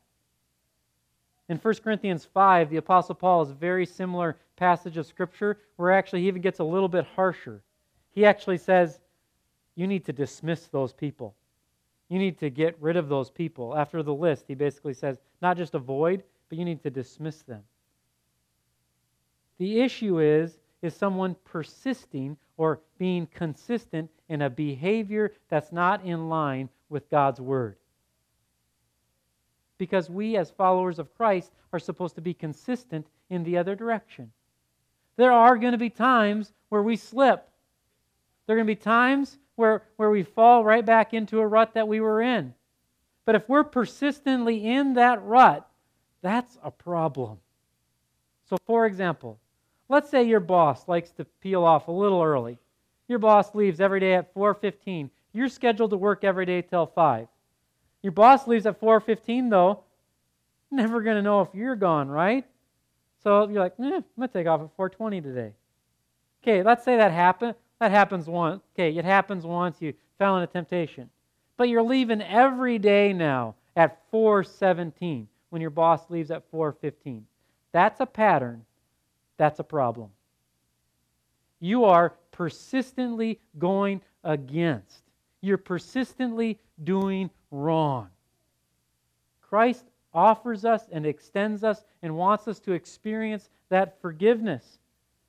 In 1.49 1.57
1 1.57 1.73
Corinthians 1.83 2.25
5, 2.33 2.69
the 2.69 2.77
Apostle 2.77 3.15
Paul 3.15 3.41
is 3.41 3.49
a 3.49 3.55
very 3.55 3.85
similar 3.85 4.37
passage 4.55 4.97
of 4.97 5.05
Scripture 5.05 5.57
where 5.75 5.91
actually 5.91 6.21
he 6.21 6.27
even 6.27 6.41
gets 6.41 6.59
a 6.59 6.63
little 6.63 6.87
bit 6.87 7.05
harsher. 7.15 7.61
He 8.11 8.25
actually 8.25 8.57
says, 8.57 8.99
You 9.75 9.87
need 9.87 10.05
to 10.05 10.13
dismiss 10.13 10.67
those 10.67 10.93
people. 10.93 11.35
You 12.13 12.19
need 12.19 12.37
to 12.41 12.51
get 12.51 12.79
rid 12.79 12.95
of 12.95 13.09
those 13.09 13.31
people. 13.31 13.75
After 13.75 14.03
the 14.03 14.13
list, 14.13 14.45
he 14.47 14.53
basically 14.53 14.93
says, 14.93 15.17
Not 15.41 15.57
just 15.57 15.73
avoid, 15.73 16.21
but 16.47 16.59
you 16.59 16.63
need 16.63 16.83
to 16.83 16.91
dismiss 16.91 17.41
them. 17.41 17.63
The 19.57 19.81
issue 19.81 20.19
is, 20.19 20.59
is 20.83 20.93
someone 20.93 21.35
persisting 21.43 22.37
or 22.55 22.81
being 22.99 23.25
consistent 23.33 24.11
in 24.29 24.43
a 24.43 24.49
behavior 24.51 25.33
that's 25.49 25.71
not 25.71 26.05
in 26.05 26.29
line 26.29 26.69
with 26.87 27.09
God's 27.09 27.41
Word 27.41 27.77
because 29.79 30.07
we, 30.07 30.37
as 30.37 30.51
followers 30.51 30.99
of 30.99 31.11
Christ, 31.15 31.51
are 31.73 31.79
supposed 31.79 32.13
to 32.13 32.21
be 32.21 32.35
consistent 32.35 33.07
in 33.31 33.43
the 33.43 33.57
other 33.57 33.73
direction. 33.73 34.31
There 35.15 35.31
are 35.31 35.57
going 35.57 35.71
to 35.71 35.79
be 35.79 35.89
times 35.89 36.53
where 36.69 36.83
we 36.83 36.95
slip. 36.95 37.49
There 38.45 38.55
are 38.55 38.59
going 38.59 38.67
to 38.67 38.75
be 38.75 38.79
times 38.79 39.39
where, 39.55 39.83
where 39.97 40.09
we 40.09 40.23
fall 40.23 40.63
right 40.63 40.85
back 40.85 41.13
into 41.13 41.39
a 41.39 41.47
rut 41.47 41.73
that 41.73 41.87
we 41.87 41.99
were 41.99 42.21
in. 42.21 42.53
But 43.25 43.35
if 43.35 43.47
we're 43.47 43.63
persistently 43.63 44.67
in 44.67 44.93
that 44.95 45.23
rut, 45.23 45.67
that's 46.21 46.57
a 46.63 46.71
problem. 46.71 47.39
So, 48.49 48.57
for 48.65 48.85
example, 48.85 49.39
let's 49.89 50.09
say 50.09 50.23
your 50.23 50.39
boss 50.39 50.87
likes 50.87 51.11
to 51.11 51.25
peel 51.25 51.63
off 51.63 51.87
a 51.87 51.91
little 51.91 52.21
early. 52.21 52.57
Your 53.07 53.19
boss 53.19 53.53
leaves 53.55 53.79
every 53.79 53.99
day 53.99 54.15
at 54.15 54.33
4:15. 54.33 55.09
You're 55.33 55.49
scheduled 55.49 55.91
to 55.91 55.97
work 55.97 56.23
every 56.23 56.45
day 56.45 56.61
till 56.61 56.85
5. 56.85 57.27
Your 58.01 58.11
boss 58.11 58.47
leaves 58.47 58.65
at 58.65 58.79
4:15 58.79 59.49
though. 59.49 59.83
Never 60.71 61.01
going 61.01 61.17
to 61.17 61.21
know 61.21 61.41
if 61.41 61.49
you're 61.53 61.75
gone, 61.75 62.09
right? 62.09 62.45
So 63.23 63.47
you're 63.47 63.61
like, 63.61 63.73
eh, 63.79 63.83
I'm 63.83 64.03
going 64.17 64.27
to 64.27 64.27
take 64.27 64.47
off 64.47 64.61
at 64.61 64.75
4:20 64.77 65.21
today. 65.21 65.53
Okay, 66.41 66.63
let's 66.63 66.83
say 66.83 66.97
that 66.97 67.11
happened. 67.11 67.55
That 67.83 67.91
happens 67.91 68.29
once. 68.29 68.63
Okay, 68.75 68.97
it 68.97 69.03
happens 69.03 69.45
once. 69.45 69.81
You 69.81 69.93
fell 70.17 70.37
into 70.37 70.47
temptation, 70.47 71.09
but 71.57 71.67
you're 71.67 71.83
leaving 71.83 72.21
every 72.21 72.79
day 72.79 73.11
now 73.11 73.55
at 73.75 74.09
4:17 74.09 75.27
when 75.49 75.61
your 75.61 75.69
boss 75.69 76.09
leaves 76.09 76.31
at 76.31 76.49
4:15. 76.49 77.25
That's 77.73 77.99
a 77.99 78.05
pattern. 78.05 78.65
That's 79.35 79.59
a 79.59 79.65
problem. 79.65 80.11
You 81.59 81.83
are 81.83 82.13
persistently 82.31 83.41
going 83.59 84.01
against. 84.23 85.03
You're 85.41 85.57
persistently 85.57 86.61
doing 86.85 87.29
wrong. 87.51 88.07
Christ 89.41 89.91
offers 90.13 90.63
us 90.63 90.87
and 90.87 91.05
extends 91.05 91.65
us 91.65 91.83
and 92.01 92.15
wants 92.15 92.47
us 92.47 92.61
to 92.61 92.71
experience 92.71 93.49
that 93.67 93.99
forgiveness. 93.99 94.79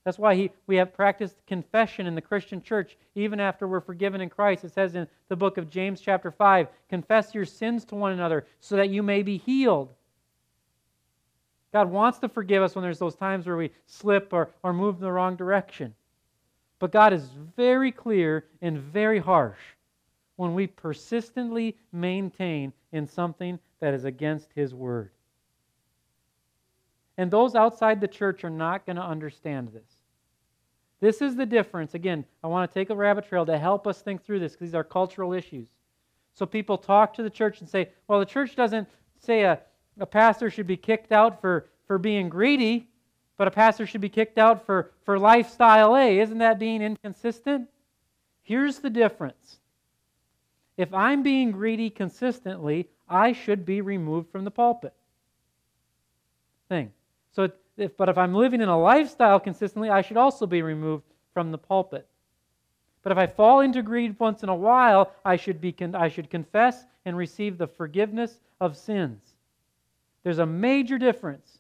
That's 0.05 0.19
why 0.19 0.35
he, 0.35 0.51
we 0.67 0.77
have 0.77 0.93
practiced 0.93 1.37
confession 1.47 2.07
in 2.07 2.15
the 2.15 2.21
Christian 2.21 2.61
church 2.61 2.97
even 3.15 3.41
after 3.41 3.67
we're 3.67 3.81
forgiven 3.81 4.21
in 4.21 4.29
Christ. 4.29 4.65
It 4.65 4.73
says 4.73 4.95
in 4.95 5.09
the 5.29 5.37
book 5.37 5.57
of 5.57 5.71
James, 5.71 6.01
chapter 6.01 6.31
5, 6.31 6.69
confess 6.91 7.35
your 7.35 7.47
sins 7.47 7.87
to 7.87 7.95
one 7.95 8.13
another 8.13 8.47
so 8.61 8.77
that 8.77 8.91
you 8.91 9.03
may 9.03 9.23
be 9.23 9.39
healed. 9.39 9.89
God 11.73 11.91
wants 11.91 12.19
to 12.19 12.29
forgive 12.29 12.63
us 12.63 12.75
when 12.75 12.83
there's 12.83 12.99
those 12.99 13.17
times 13.17 13.47
where 13.47 13.57
we 13.57 13.71
slip 13.87 14.33
or, 14.33 14.51
or 14.63 14.73
move 14.73 14.97
in 14.97 15.01
the 15.01 15.11
wrong 15.11 15.37
direction. 15.37 15.95
But 16.79 16.93
God 16.93 17.13
is 17.15 17.31
very 17.57 17.91
clear 17.91 18.45
and 18.61 18.79
very 18.79 19.19
harsh 19.19 19.59
when 20.37 20.55
we 20.55 20.67
persistently 20.67 21.77
maintain 21.93 22.73
in 22.93 23.07
something 23.07 23.59
that 23.81 23.95
is 23.95 24.05
against 24.05 24.51
His 24.55 24.75
Word. 24.75 25.11
And 27.17 27.31
those 27.31 27.55
outside 27.55 28.01
the 28.01 28.09
church 28.09 28.45
are 28.45 28.51
not 28.51 28.87
going 28.87 28.97
to 28.97 29.03
understand 29.03 29.69
this. 29.73 29.94
This 31.05 31.21
is 31.21 31.37
the 31.37 31.45
difference. 31.45 31.93
Again, 31.93 32.25
I 32.43 32.47
want 32.47 32.71
to 32.71 32.73
take 32.73 32.89
a 32.89 32.95
rabbit 32.95 33.29
trail 33.29 33.45
to 33.45 33.59
help 33.59 33.87
us 33.87 34.01
think 34.01 34.25
through 34.25 34.39
this 34.39 34.53
because 34.53 34.69
these 34.69 34.75
are 34.75 34.83
cultural 34.83 35.35
issues. 35.35 35.69
So 36.33 36.47
people 36.47 36.79
talk 36.79 37.13
to 37.15 37.23
the 37.23 37.29
church 37.29 37.61
and 37.61 37.69
say, 37.69 37.91
well, 38.09 38.21
the 38.21 38.25
church 38.25 38.57
doesn't 38.57 38.89
say 39.19 39.43
a, 39.43 39.61
a 40.01 40.07
pastor 40.07 40.49
should 40.49 40.67
be 40.67 40.79
kicked 40.79 41.13
out 41.13 41.43
for, 41.43 41.69
for 41.87 41.99
being 41.99 42.31
greedy, 42.31 42.89
but 43.37 43.47
a 43.47 43.51
pastor 43.51 43.87
should 43.87 44.01
be 44.01 44.09
kicked 44.09 44.39
out 44.39 44.65
for, 44.65 44.93
for 45.05 45.19
lifestyle 45.19 45.95
A. 45.95 46.21
Isn't 46.21 46.39
that 46.39 46.59
being 46.59 46.81
inconsistent? 46.81 47.69
Here's 48.43 48.79
the 48.79 48.89
difference 48.89 49.59
if 50.79 50.95
I'm 50.95 51.23
being 51.23 51.51
greedy 51.51 51.91
consistently, 51.91 52.89
I 53.11 53.33
should 53.33 53.67
be 53.67 53.83
removed 53.83 54.33
from 54.33 54.45
the 54.45 54.51
pulpit. 54.51 54.95
Thing. 56.71 56.93
So, 57.33 57.51
if, 57.77 57.97
but 57.97 58.09
if 58.09 58.19
I'm 58.19 58.35
living 58.35 58.61
in 58.61 58.69
a 58.69 58.81
lifestyle 58.81 59.41
consistently, 59.41 59.91
I 59.91 60.03
should 60.03 60.17
also 60.17 60.47
be 60.47 60.63
removed 60.63 61.05
from 61.33 61.51
the 61.51 61.59
pulpit. 61.59 62.07
But 63.03 63.13
if 63.13 63.19
I 63.19 63.27
fall 63.27 63.61
into 63.61 63.83
greed 63.83 64.19
once 64.19 64.43
in 64.43 64.49
a 64.49 64.55
while, 64.55 65.13
I 65.25 65.37
should, 65.37 65.61
be, 65.61 65.75
I 65.93 66.09
should 66.09 66.31
confess 66.31 66.87
and 67.05 67.17
receive 67.17 67.59
the 67.59 67.67
forgiveness 67.67 68.41
of 68.61 68.77
sins. 68.77 69.21
There's 70.23 70.39
a 70.39 70.47
major 70.47 70.97
difference 70.97 71.59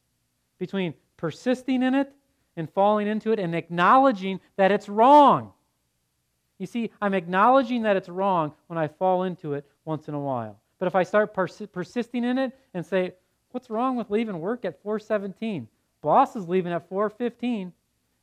between 0.59 0.94
persisting 1.16 1.83
in 1.83 1.94
it 1.94 2.12
and 2.56 2.71
falling 2.71 3.09
into 3.09 3.33
it 3.33 3.38
and 3.38 3.54
acknowledging 3.54 4.40
that 4.56 4.73
it's 4.73 4.88
wrong. 4.88 5.52
You 6.59 6.66
see, 6.66 6.90
I'm 7.02 7.14
acknowledging 7.14 7.83
that 7.83 7.97
it's 7.97 8.09
wrong 8.09 8.52
when 8.68 8.78
I 8.78 8.88
fall 8.88 9.25
into 9.25 9.52
it 9.52 9.68
once 9.85 10.09
in 10.09 10.14
a 10.14 10.21
while. 10.21 10.59
But 10.78 10.87
if 10.87 10.94
I 10.94 11.02
start 11.02 11.35
pers- 11.35 11.66
persisting 11.73 12.25
in 12.25 12.38
it 12.38 12.52
and 12.73 12.87
say, 12.87 13.12
what's 13.50 13.68
wrong 13.68 13.97
with 13.97 14.11
leaving 14.11 14.40
work 14.40 14.64
at 14.64 14.80
417? 14.83 15.68
Boss 16.04 16.37
is 16.37 16.46
leaving 16.46 16.70
at 16.70 16.87
415. 16.90 17.73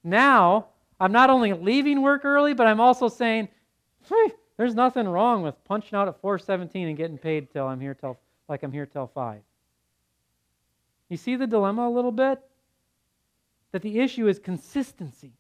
Now, 0.04 0.68
I'm 1.00 1.12
not 1.12 1.32
only 1.32 1.52
leaving 1.52 2.04
work 2.04 2.24
early, 2.24 2.54
but 2.54 2.68
I'm 2.68 2.80
also 2.80 3.08
saying, 3.08 3.50
there's 4.56 4.76
nothing 4.76 5.08
wrong 5.08 5.42
with 5.42 5.56
punching 5.66 5.98
out 5.98 6.08
at 6.08 6.22
417 6.22 6.90
and 6.90 6.96
getting 6.96 7.18
paid 7.18 7.52
till 7.52 7.66
I'm 7.66 7.82
here 7.82 7.96
till 7.96 8.20
like 8.48 8.62
I'm 8.62 8.72
here 8.72 8.86
till 8.86 9.08
5. 9.08 9.42
You 11.10 11.18
see 11.18 11.36
the 11.36 11.48
dilemma 11.48 11.88
a 11.88 11.90
little 11.90 12.12
bit? 12.12 12.40
That 13.72 13.82
the 13.82 14.00
issue 14.00 14.28
is 14.28 14.38
consistency. 14.38 15.34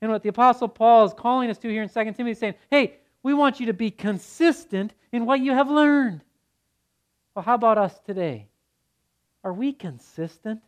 And 0.00 0.12
what 0.12 0.22
the 0.22 0.28
Apostle 0.28 0.68
Paul 0.68 1.04
is 1.04 1.12
calling 1.12 1.50
us 1.50 1.58
to 1.58 1.68
here 1.68 1.82
in 1.82 1.88
2 1.88 1.94
Timothy 1.94 2.30
is 2.30 2.38
saying, 2.38 2.54
hey, 2.70 2.98
we 3.24 3.34
want 3.34 3.58
you 3.58 3.66
to 3.66 3.72
be 3.72 3.90
consistent 3.90 4.94
in 5.10 5.26
what 5.26 5.40
you 5.40 5.52
have 5.52 5.68
learned. 5.68 6.22
Well, 7.34 7.44
how 7.44 7.54
about 7.54 7.78
us 7.78 7.98
today? 8.06 8.46
Are 9.42 9.52
we 9.52 9.72
consistent? 9.72 10.60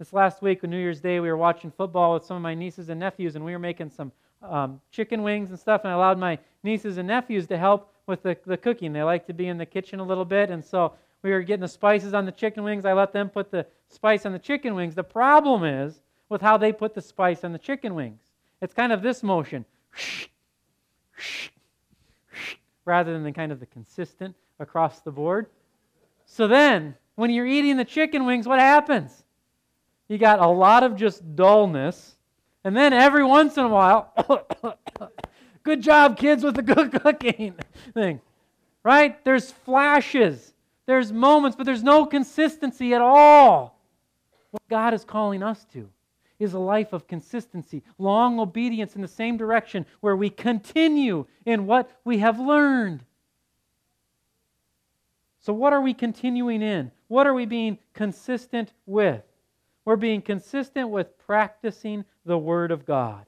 This 0.00 0.14
last 0.14 0.40
week 0.40 0.64
on 0.64 0.70
New 0.70 0.78
Year's 0.78 1.02
Day, 1.02 1.20
we 1.20 1.28
were 1.28 1.36
watching 1.36 1.70
football 1.70 2.14
with 2.14 2.24
some 2.24 2.34
of 2.34 2.42
my 2.42 2.54
nieces 2.54 2.88
and 2.88 2.98
nephews, 2.98 3.36
and 3.36 3.44
we 3.44 3.52
were 3.52 3.58
making 3.58 3.90
some 3.90 4.10
um, 4.42 4.80
chicken 4.90 5.22
wings 5.22 5.50
and 5.50 5.58
stuff, 5.58 5.82
and 5.84 5.92
I 5.92 5.94
allowed 5.94 6.18
my 6.18 6.38
nieces 6.62 6.96
and 6.96 7.06
nephews 7.06 7.46
to 7.48 7.58
help 7.58 7.92
with 8.06 8.22
the, 8.22 8.34
the 8.46 8.56
cooking. 8.56 8.94
They 8.94 9.02
like 9.02 9.26
to 9.26 9.34
be 9.34 9.48
in 9.48 9.58
the 9.58 9.66
kitchen 9.66 10.00
a 10.00 10.02
little 10.02 10.24
bit, 10.24 10.48
and 10.48 10.64
so 10.64 10.94
we 11.20 11.32
were 11.32 11.42
getting 11.42 11.60
the 11.60 11.68
spices 11.68 12.14
on 12.14 12.24
the 12.24 12.32
chicken 12.32 12.64
wings. 12.64 12.86
I 12.86 12.94
let 12.94 13.12
them 13.12 13.28
put 13.28 13.50
the 13.50 13.66
spice 13.88 14.24
on 14.24 14.32
the 14.32 14.38
chicken 14.38 14.74
wings. 14.74 14.94
The 14.94 15.04
problem 15.04 15.64
is, 15.64 16.00
with 16.30 16.40
how 16.40 16.56
they 16.56 16.72
put 16.72 16.94
the 16.94 17.02
spice 17.02 17.44
on 17.44 17.52
the 17.52 17.58
chicken 17.58 17.94
wings. 17.94 18.22
It's 18.62 18.72
kind 18.72 18.92
of 18.92 19.02
this 19.02 19.22
motion, 19.22 19.66
rather 22.86 23.12
than 23.12 23.22
the 23.22 23.32
kind 23.32 23.52
of 23.52 23.60
the 23.60 23.66
consistent 23.66 24.34
across 24.60 25.00
the 25.00 25.12
board. 25.12 25.48
So 26.24 26.48
then, 26.48 26.94
when 27.16 27.28
you're 27.28 27.46
eating 27.46 27.76
the 27.76 27.84
chicken 27.84 28.24
wings, 28.24 28.48
what 28.48 28.60
happens? 28.60 29.24
You 30.10 30.18
got 30.18 30.40
a 30.40 30.48
lot 30.48 30.82
of 30.82 30.96
just 30.96 31.36
dullness, 31.36 32.16
and 32.64 32.76
then 32.76 32.92
every 32.92 33.22
once 33.22 33.56
in 33.56 33.62
a 33.62 33.68
while, 33.68 34.12
good 35.62 35.80
job, 35.80 36.16
kids, 36.16 36.42
with 36.42 36.56
the 36.56 36.62
good 36.62 36.90
cooking 37.02 37.54
thing. 37.94 38.20
Right? 38.82 39.24
There's 39.24 39.52
flashes, 39.52 40.52
there's 40.86 41.12
moments, 41.12 41.56
but 41.56 41.64
there's 41.64 41.84
no 41.84 42.06
consistency 42.06 42.92
at 42.92 43.00
all. 43.00 43.78
What 44.50 44.66
God 44.68 44.94
is 44.94 45.04
calling 45.04 45.44
us 45.44 45.64
to 45.74 45.88
is 46.40 46.54
a 46.54 46.58
life 46.58 46.92
of 46.92 47.06
consistency, 47.06 47.84
long 47.96 48.40
obedience 48.40 48.96
in 48.96 49.02
the 49.02 49.06
same 49.06 49.36
direction 49.36 49.86
where 50.00 50.16
we 50.16 50.28
continue 50.28 51.24
in 51.46 51.66
what 51.66 51.88
we 52.04 52.18
have 52.18 52.40
learned. 52.40 53.04
So, 55.38 55.52
what 55.52 55.72
are 55.72 55.80
we 55.80 55.94
continuing 55.94 56.62
in? 56.62 56.90
What 57.06 57.28
are 57.28 57.34
we 57.34 57.46
being 57.46 57.78
consistent 57.94 58.72
with? 58.86 59.22
We're 59.84 59.96
being 59.96 60.22
consistent 60.22 60.90
with 60.90 61.16
practicing 61.18 62.04
the 62.24 62.38
Word 62.38 62.70
of 62.70 62.84
God. 62.84 63.26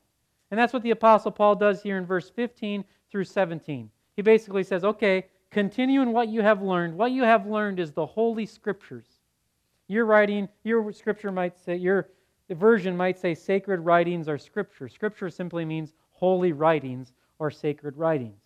And 0.50 0.58
that's 0.58 0.72
what 0.72 0.82
the 0.82 0.90
Apostle 0.90 1.30
Paul 1.30 1.54
does 1.54 1.82
here 1.82 1.96
in 1.96 2.04
verse 2.04 2.28
15 2.30 2.84
through 3.10 3.24
17. 3.24 3.90
He 4.16 4.22
basically 4.22 4.62
says, 4.62 4.84
okay, 4.84 5.26
continue 5.50 6.02
in 6.02 6.12
what 6.12 6.28
you 6.28 6.42
have 6.42 6.62
learned. 6.62 6.94
What 6.94 7.12
you 7.12 7.22
have 7.22 7.46
learned 7.46 7.80
is 7.80 7.92
the 7.92 8.04
Holy 8.04 8.44
Scriptures. 8.44 9.06
Your 9.88 10.04
writing, 10.04 10.48
your 10.64 10.92
scripture 10.92 11.32
might 11.32 11.58
say, 11.58 11.76
your 11.76 12.08
version 12.50 12.96
might 12.96 13.18
say 13.18 13.34
sacred 13.34 13.80
writings 13.80 14.28
are 14.28 14.38
scripture. 14.38 14.88
Scripture 14.88 15.30
simply 15.30 15.64
means 15.64 15.94
holy 16.12 16.52
writings 16.52 17.12
or 17.38 17.50
sacred 17.50 17.96
writings. 17.96 18.42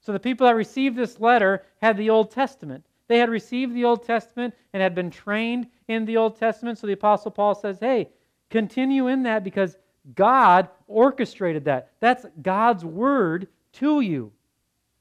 So 0.00 0.12
the 0.12 0.20
people 0.20 0.46
that 0.46 0.54
received 0.54 0.96
this 0.96 1.20
letter 1.20 1.64
had 1.80 1.96
the 1.96 2.10
Old 2.10 2.30
Testament. 2.30 2.84
They 3.08 3.18
had 3.18 3.28
received 3.28 3.74
the 3.74 3.84
Old 3.84 4.04
Testament 4.04 4.54
and 4.72 4.82
had 4.82 4.94
been 4.94 5.10
trained 5.10 5.66
in 5.90 6.04
the 6.04 6.16
Old 6.16 6.38
Testament. 6.38 6.78
So 6.78 6.86
the 6.86 6.92
Apostle 6.92 7.32
Paul 7.32 7.56
says, 7.56 7.78
hey, 7.80 8.10
continue 8.48 9.08
in 9.08 9.24
that 9.24 9.42
because 9.42 9.76
God 10.14 10.68
orchestrated 10.86 11.64
that. 11.64 11.90
That's 11.98 12.24
God's 12.40 12.84
word 12.84 13.48
to 13.74 14.00
you. 14.00 14.30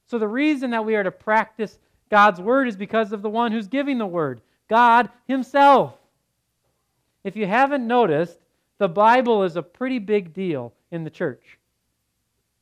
So 0.08 0.18
the 0.18 0.28
reason 0.28 0.72
that 0.72 0.84
we 0.84 0.96
are 0.96 1.04
to 1.04 1.12
practice 1.12 1.78
God's 2.10 2.42
word 2.42 2.68
is 2.68 2.76
because 2.76 3.12
of 3.12 3.22
the 3.22 3.30
one 3.30 3.52
who's 3.52 3.68
giving 3.68 4.00
the 4.00 4.08
word, 4.08 4.42
God 4.68 5.10
Himself. 5.28 5.94
If 7.24 7.36
you 7.36 7.46
haven't 7.46 7.86
noticed, 7.86 8.40
the 8.80 8.90
Bible 8.90 9.44
is 9.44 9.58
a 9.58 9.62
pretty 9.62 10.00
big 10.00 10.34
deal 10.34 10.74
in 10.90 11.04
the 11.04 11.12
church. 11.12 11.60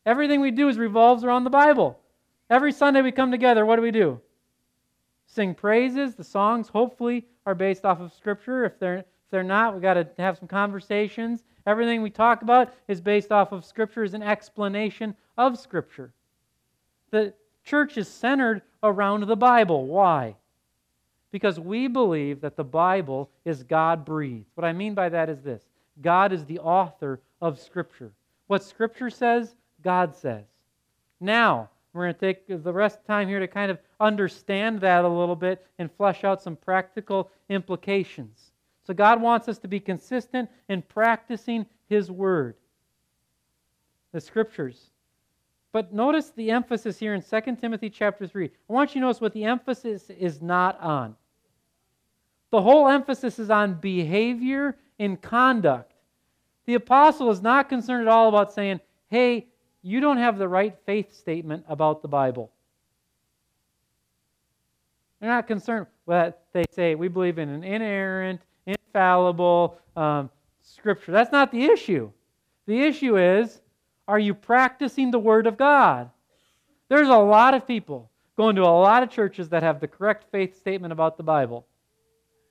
Everything 0.06 0.42
we 0.42 0.52
do 0.52 0.68
is 0.68 0.78
revolves 0.78 1.24
around 1.24 1.46
the 1.46 1.50
Bible. 1.50 1.98
Every 2.50 2.74
Sunday 2.74 3.02
we 3.02 3.14
come 3.14 3.32
together, 3.32 3.66
what 3.66 3.78
do 3.78 3.82
we 3.82 3.92
do? 3.92 4.20
Sing 5.28 5.54
praises. 5.54 6.16
The 6.16 6.24
songs 6.26 6.68
hopefully 6.68 7.26
are 7.48 7.56
based 7.56 7.86
off 7.86 8.02
of 8.02 8.12
Scripture. 8.12 8.66
If 8.66 8.78
they're, 8.78 8.98
if 8.98 9.06
they're 9.32 9.42
not, 9.42 9.74
we've 9.74 9.82
got 9.82 9.94
to 9.94 10.06
have 10.20 10.38
some 10.38 10.50
conversations. 10.50 11.46
Everything 11.66 12.02
we 12.02 12.10
talk 12.10 12.42
about 12.42 12.74
is 12.90 13.00
based 13.00 13.32
off 13.32 13.54
of 13.54 13.64
Scripture, 13.64 14.04
is 14.04 14.14
an 14.14 14.22
explanation 14.22 15.16
of 15.38 15.58
Scripture. 15.58 16.12
The 17.10 17.34
church 17.64 17.98
is 17.98 18.10
centered 18.10 18.64
around 18.84 19.26
the 19.26 19.38
Bible. 19.38 19.88
Why? 19.88 20.36
Because 21.32 21.58
we 21.58 21.88
believe 21.88 22.42
that 22.42 22.58
the 22.58 22.66
Bible 22.66 23.30
is 23.46 23.64
God 23.64 24.04
breathed. 24.04 24.48
What 24.56 24.66
I 24.66 24.74
mean 24.74 24.94
by 24.94 25.08
that 25.08 25.30
is 25.30 25.42
this 25.42 25.64
God 26.02 26.34
is 26.34 26.44
the 26.44 26.60
author 26.60 27.22
of 27.42 27.62
Scripture. 27.62 28.12
What 28.48 28.62
Scripture 28.62 29.10
says, 29.10 29.56
God 29.82 30.18
says. 30.18 30.44
Now, 31.22 31.70
we're 31.98 32.06
going 32.06 32.16
to 32.16 32.20
take 32.20 32.64
the 32.64 32.74
rest 32.74 32.98
of 32.98 33.04
the 33.04 33.08
time 33.08 33.28
here 33.28 33.40
to 33.40 33.48
kind 33.48 33.72
of 33.72 33.80
understand 34.00 34.80
that 34.82 35.04
a 35.04 35.08
little 35.08 35.36
bit 35.36 35.66
and 35.80 35.92
flesh 35.92 36.24
out 36.24 36.42
some 36.42 36.56
practical 36.56 37.30
implications. 37.50 38.52
So, 38.86 38.94
God 38.94 39.22
wants 39.22 39.50
us 39.50 39.58
to 39.60 39.68
be 39.68 39.80
consistent 39.80 40.50
in 40.70 40.82
practicing 40.82 41.66
His 41.90 42.10
Word, 42.10 42.56
the 44.14 44.22
Scriptures. 44.22 44.92
But 45.74 45.94
notice 45.94 46.30
the 46.30 46.52
emphasis 46.52 46.98
here 46.98 47.14
in 47.14 47.22
2 47.22 47.56
Timothy 47.58 47.90
chapter 47.90 48.26
3. 48.26 48.46
I 48.46 48.74
want 48.74 48.96
you 48.96 49.02
to 49.02 49.08
notice 49.08 49.22
what 49.22 49.34
the 49.34 49.44
emphasis 49.44 50.10
is 50.10 50.42
not 50.42 50.80
on. 50.80 51.16
The 52.50 52.62
whole 52.62 52.88
emphasis 52.88 53.40
is 53.40 53.50
on 53.50 53.76
behavior 53.76 54.78
and 55.00 55.22
conduct. 55.22 55.94
The 56.66 56.76
apostle 56.76 57.30
is 57.30 57.42
not 57.42 57.70
concerned 57.70 58.08
at 58.08 58.12
all 58.12 58.30
about 58.30 58.54
saying, 58.54 58.80
hey, 59.10 59.48
you 59.82 60.00
don't 60.00 60.18
have 60.18 60.38
the 60.38 60.48
right 60.48 60.76
faith 60.86 61.14
statement 61.14 61.66
about 61.68 62.02
the 62.02 62.08
Bible. 62.08 62.52
They're 65.20 65.30
not 65.30 65.48
concerned 65.48 65.88
that 66.08 66.44
they 66.54 66.66
say 66.72 66.96
we 66.96 67.08
believe 67.08 67.40
in 67.40 67.50
an 67.50 67.64
inerrant, 67.64 68.42
infallible 68.66 69.78
um, 69.96 70.30
scripture. 70.62 71.12
That's 71.12 71.32
not 71.32 71.52
the 71.52 71.66
issue. 71.66 72.12
The 72.66 72.82
issue 72.82 73.18
is 73.18 73.62
are 74.08 74.20
you 74.20 74.34
practicing 74.34 75.12
the 75.12 75.20
Word 75.20 75.48
of 75.48 75.58
God? 75.58 76.10
There's 76.88 77.10
a 77.10 77.18
lot 77.18 77.54
of 77.54 77.68
people 77.68 78.10
going 78.38 78.56
to 78.56 78.62
a 78.62 78.64
lot 78.64 79.04
of 79.04 79.10
churches 79.10 79.50
that 79.50 79.64
have 79.64 79.80
the 79.80 79.88
correct 79.88 80.26
faith 80.32 80.58
statement 80.58 80.94
about 80.94 81.18
the 81.18 81.24
Bible. 81.24 81.68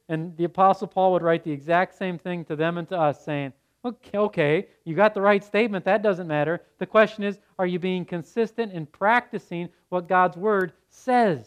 And 0.08 0.36
the 0.36 0.44
Apostle 0.44 0.88
Paul 0.88 1.12
would 1.12 1.22
write 1.22 1.44
the 1.44 1.52
exact 1.52 1.96
same 1.96 2.18
thing 2.18 2.44
to 2.44 2.56
them 2.56 2.76
and 2.76 2.88
to 2.88 2.98
us, 2.98 3.24
saying, 3.24 3.52
Okay, 3.86 4.18
okay, 4.18 4.66
you 4.84 4.96
got 4.96 5.14
the 5.14 5.20
right 5.20 5.44
statement. 5.44 5.84
That 5.84 6.02
doesn't 6.02 6.26
matter. 6.26 6.60
The 6.78 6.86
question 6.86 7.22
is, 7.22 7.38
are 7.56 7.68
you 7.68 7.78
being 7.78 8.04
consistent 8.04 8.72
in 8.72 8.84
practicing 8.84 9.68
what 9.90 10.08
God's 10.08 10.36
Word 10.36 10.72
says? 10.88 11.46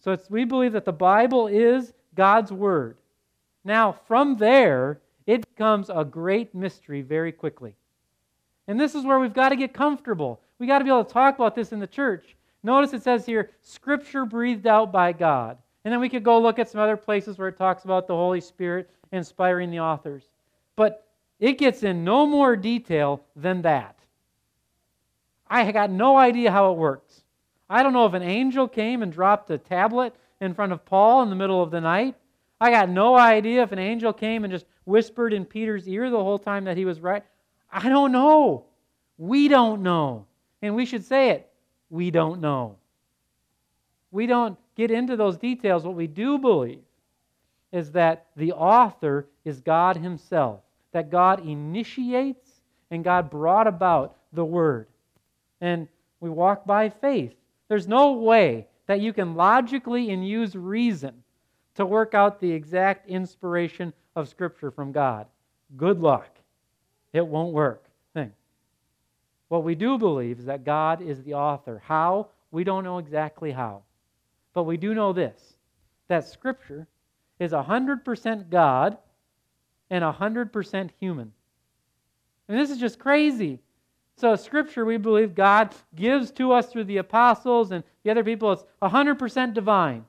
So 0.00 0.14
we 0.28 0.44
believe 0.44 0.74
that 0.74 0.84
the 0.84 0.92
Bible 0.92 1.46
is 1.46 1.94
God's 2.14 2.52
Word. 2.52 2.98
Now, 3.64 3.96
from 4.06 4.36
there, 4.36 5.00
it 5.26 5.48
becomes 5.54 5.88
a 5.88 6.04
great 6.04 6.54
mystery 6.54 7.00
very 7.00 7.32
quickly. 7.32 7.74
And 8.66 8.78
this 8.78 8.94
is 8.94 9.06
where 9.06 9.18
we've 9.18 9.32
got 9.32 9.48
to 9.48 9.56
get 9.56 9.72
comfortable. 9.72 10.38
We've 10.58 10.68
got 10.68 10.80
to 10.80 10.84
be 10.84 10.90
able 10.90 11.04
to 11.04 11.12
talk 11.12 11.36
about 11.36 11.54
this 11.54 11.72
in 11.72 11.80
the 11.80 11.86
church. 11.86 12.36
Notice 12.62 12.92
it 12.92 13.02
says 13.02 13.24
here, 13.24 13.52
Scripture 13.62 14.26
breathed 14.26 14.66
out 14.66 14.92
by 14.92 15.12
God. 15.12 15.56
And 15.86 15.92
then 15.92 16.00
we 16.00 16.10
could 16.10 16.24
go 16.24 16.38
look 16.38 16.58
at 16.58 16.68
some 16.68 16.82
other 16.82 16.98
places 16.98 17.38
where 17.38 17.48
it 17.48 17.56
talks 17.56 17.84
about 17.84 18.06
the 18.06 18.14
Holy 18.14 18.42
Spirit 18.42 18.90
inspiring 19.12 19.70
the 19.70 19.80
authors. 19.80 20.24
But 20.78 21.08
it 21.40 21.58
gets 21.58 21.82
in 21.82 22.04
no 22.04 22.24
more 22.24 22.54
detail 22.54 23.24
than 23.34 23.62
that. 23.62 23.98
I 25.50 25.72
got 25.72 25.90
no 25.90 26.16
idea 26.16 26.52
how 26.52 26.70
it 26.70 26.78
works. 26.78 27.24
I 27.68 27.82
don't 27.82 27.92
know 27.92 28.06
if 28.06 28.14
an 28.14 28.22
angel 28.22 28.68
came 28.68 29.02
and 29.02 29.12
dropped 29.12 29.50
a 29.50 29.58
tablet 29.58 30.14
in 30.40 30.54
front 30.54 30.70
of 30.70 30.84
Paul 30.84 31.24
in 31.24 31.30
the 31.30 31.34
middle 31.34 31.60
of 31.60 31.72
the 31.72 31.80
night. 31.80 32.14
I 32.60 32.70
got 32.70 32.88
no 32.90 33.16
idea 33.16 33.64
if 33.64 33.72
an 33.72 33.80
angel 33.80 34.12
came 34.12 34.44
and 34.44 34.52
just 34.52 34.66
whispered 34.84 35.32
in 35.32 35.44
Peter's 35.44 35.88
ear 35.88 36.10
the 36.10 36.22
whole 36.22 36.38
time 36.38 36.62
that 36.66 36.76
he 36.76 36.84
was 36.84 37.00
right. 37.00 37.24
I 37.72 37.88
don't 37.88 38.12
know. 38.12 38.66
We 39.16 39.48
don't 39.48 39.82
know. 39.82 40.26
And 40.62 40.76
we 40.76 40.86
should 40.86 41.04
say 41.04 41.30
it. 41.30 41.50
We 41.90 42.12
don't 42.12 42.40
know. 42.40 42.76
We 44.12 44.26
don't 44.26 44.56
get 44.76 44.92
into 44.92 45.16
those 45.16 45.38
details. 45.38 45.82
What 45.82 45.96
we 45.96 46.06
do 46.06 46.38
believe 46.38 46.84
is 47.72 47.90
that 47.92 48.26
the 48.36 48.52
author 48.52 49.26
is 49.44 49.60
God 49.60 49.96
Himself 49.96 50.60
that 50.98 51.10
God 51.10 51.46
initiates 51.46 52.50
and 52.90 53.04
God 53.04 53.30
brought 53.30 53.68
about 53.68 54.16
the 54.32 54.44
Word. 54.44 54.88
And 55.60 55.86
we 56.18 56.28
walk 56.28 56.66
by 56.66 56.88
faith. 56.88 57.34
There's 57.68 57.86
no 57.86 58.14
way 58.14 58.66
that 58.88 59.00
you 59.00 59.12
can 59.12 59.36
logically 59.36 60.10
and 60.10 60.26
use 60.26 60.56
reason 60.56 61.22
to 61.76 61.86
work 61.86 62.14
out 62.14 62.40
the 62.40 62.50
exact 62.50 63.08
inspiration 63.08 63.92
of 64.16 64.28
Scripture 64.28 64.72
from 64.72 64.90
God. 64.90 65.28
Good 65.76 66.00
luck. 66.00 66.36
It 67.12 67.24
won't 67.24 67.52
work. 67.52 67.84
Thing. 68.12 68.32
What 69.46 69.62
we 69.62 69.76
do 69.76 69.98
believe 69.98 70.40
is 70.40 70.46
that 70.46 70.64
God 70.64 71.00
is 71.00 71.22
the 71.22 71.34
author. 71.34 71.80
How? 71.84 72.26
We 72.50 72.64
don't 72.64 72.82
know 72.82 72.98
exactly 72.98 73.52
how. 73.52 73.82
But 74.52 74.64
we 74.64 74.76
do 74.76 74.94
know 74.94 75.12
this 75.12 75.54
that 76.08 76.26
Scripture 76.26 76.88
is 77.38 77.52
100% 77.52 78.50
God 78.50 78.98
and 79.90 80.04
100% 80.04 80.90
human. 81.00 81.32
And 82.48 82.58
this 82.58 82.70
is 82.70 82.78
just 82.78 82.98
crazy. 82.98 83.60
So, 84.16 84.34
Scripture, 84.34 84.84
we 84.84 84.96
believe 84.96 85.34
God 85.34 85.74
gives 85.94 86.30
to 86.32 86.52
us 86.52 86.66
through 86.66 86.84
the 86.84 86.96
apostles 86.96 87.70
and 87.70 87.84
the 88.02 88.10
other 88.10 88.24
people. 88.24 88.52
It's 88.52 88.64
100% 88.82 89.54
divine. 89.54 90.04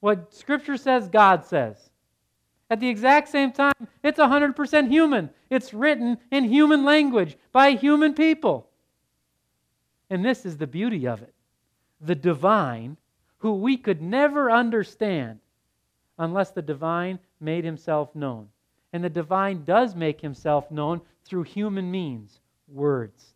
What 0.00 0.34
Scripture 0.34 0.76
says, 0.76 1.08
God 1.08 1.46
says. 1.46 1.90
At 2.70 2.80
the 2.80 2.88
exact 2.88 3.28
same 3.28 3.52
time, 3.52 3.72
it's 4.02 4.18
100% 4.18 4.88
human. 4.88 5.30
It's 5.48 5.72
written 5.72 6.18
in 6.30 6.44
human 6.44 6.84
language 6.84 7.36
by 7.52 7.70
human 7.72 8.14
people. 8.14 8.68
And 10.10 10.24
this 10.24 10.44
is 10.44 10.56
the 10.56 10.66
beauty 10.66 11.06
of 11.06 11.22
it. 11.22 11.32
The 12.00 12.14
divine, 12.14 12.96
who 13.38 13.54
we 13.54 13.76
could 13.76 14.02
never 14.02 14.50
understand 14.50 15.40
unless 16.18 16.50
the 16.50 16.62
divine 16.62 17.18
made 17.40 17.64
himself 17.64 18.14
known. 18.14 18.48
And 18.94 19.02
the 19.02 19.10
divine 19.10 19.64
does 19.64 19.96
make 19.96 20.20
himself 20.20 20.70
known 20.70 21.00
through 21.24 21.42
human 21.42 21.90
means, 21.90 22.38
words. 22.68 23.34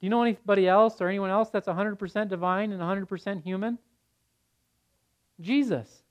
Do 0.00 0.06
you 0.06 0.10
know 0.10 0.22
anybody 0.22 0.66
else 0.66 0.98
or 0.98 1.08
anyone 1.08 1.28
else 1.28 1.50
that's 1.50 1.68
100% 1.68 2.28
divine 2.30 2.72
and 2.72 2.80
100% 2.80 3.42
human? 3.42 3.78
Jesus. 5.42 6.02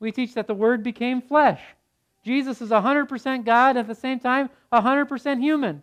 We 0.00 0.12
teach 0.12 0.32
that 0.32 0.46
the 0.46 0.54
Word 0.54 0.82
became 0.82 1.20
flesh. 1.20 1.60
Jesus 2.24 2.62
is 2.62 2.70
100% 2.70 3.44
God, 3.44 3.76
at 3.76 3.86
the 3.86 3.94
same 3.94 4.18
time, 4.18 4.48
100% 4.72 5.40
human. 5.40 5.82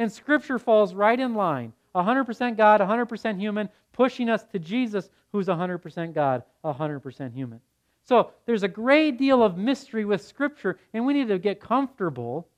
And 0.00 0.10
Scripture 0.10 0.58
falls 0.58 0.92
right 0.92 1.18
in 1.18 1.34
line 1.34 1.72
100% 1.94 2.56
God, 2.56 2.80
100% 2.80 3.38
human, 3.38 3.68
pushing 3.92 4.28
us 4.28 4.42
to 4.52 4.58
Jesus, 4.58 5.08
who's 5.30 5.46
100% 5.46 6.14
God, 6.14 6.42
100% 6.64 7.32
human. 7.32 7.60
So 8.08 8.30
there's 8.46 8.62
a 8.62 8.68
great 8.68 9.18
deal 9.18 9.42
of 9.42 9.58
mystery 9.58 10.06
with 10.06 10.22
Scripture, 10.24 10.78
and 10.94 11.04
we 11.04 11.12
need 11.12 11.28
to 11.28 11.38
get 11.38 11.60
comfortable 11.60 12.48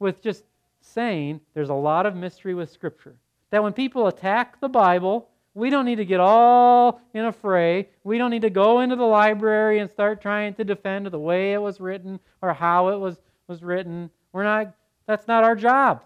with 0.00 0.20
just 0.20 0.42
saying 0.80 1.40
there's 1.54 1.68
a 1.68 1.74
lot 1.74 2.04
of 2.04 2.16
mystery 2.16 2.52
with 2.52 2.68
Scripture. 2.68 3.14
That 3.50 3.62
when 3.62 3.72
people 3.72 4.08
attack 4.08 4.60
the 4.60 4.68
Bible, 4.68 5.28
we 5.54 5.70
don't 5.70 5.84
need 5.84 5.96
to 5.96 6.04
get 6.04 6.18
all 6.18 7.00
in 7.14 7.26
a 7.26 7.32
fray. 7.32 7.90
We 8.02 8.18
don't 8.18 8.32
need 8.32 8.42
to 8.42 8.50
go 8.50 8.80
into 8.80 8.96
the 8.96 9.04
library 9.04 9.78
and 9.78 9.88
start 9.88 10.20
trying 10.20 10.54
to 10.54 10.64
defend 10.64 11.06
the 11.06 11.18
way 11.20 11.52
it 11.52 11.62
was 11.62 11.78
written 11.78 12.18
or 12.42 12.52
how 12.52 12.88
it 12.88 12.98
was, 12.98 13.18
was 13.46 13.62
written. 13.62 14.10
We're 14.32 14.42
not, 14.42 14.74
that's 15.06 15.28
not 15.28 15.44
our 15.44 15.54
job. 15.54 16.02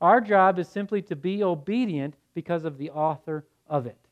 Our 0.00 0.22
job 0.22 0.58
is 0.58 0.68
simply 0.68 1.02
to 1.02 1.16
be 1.16 1.44
obedient 1.44 2.14
because 2.32 2.64
of 2.64 2.78
the 2.78 2.88
author 2.88 3.44
of 3.66 3.84
it. 3.84 4.07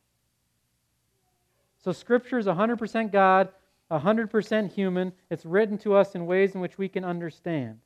So, 1.86 1.92
Scripture 1.92 2.36
is 2.36 2.46
100% 2.46 3.12
God, 3.12 3.48
100% 3.92 4.72
human. 4.72 5.12
It's 5.30 5.46
written 5.46 5.78
to 5.78 5.94
us 5.94 6.16
in 6.16 6.26
ways 6.26 6.56
in 6.56 6.60
which 6.60 6.78
we 6.78 6.88
can 6.88 7.04
understand. 7.04 7.78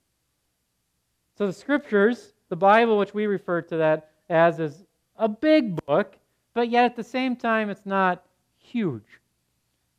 So, 1.37 1.47
the 1.47 1.53
Scriptures, 1.53 2.33
the 2.49 2.57
Bible, 2.57 2.97
which 2.97 3.13
we 3.13 3.27
refer 3.27 3.61
to 3.61 3.77
that 3.77 4.13
as, 4.31 4.59
is 4.59 4.85
a 5.17 5.29
big 5.29 5.79
book, 5.85 6.17
but 6.55 6.71
yet 6.71 6.87
at 6.87 6.97
the 6.97 7.05
same 7.05 7.37
time, 7.37 7.69
it's 7.69 7.85
not 7.85 8.25
huge. 8.57 9.21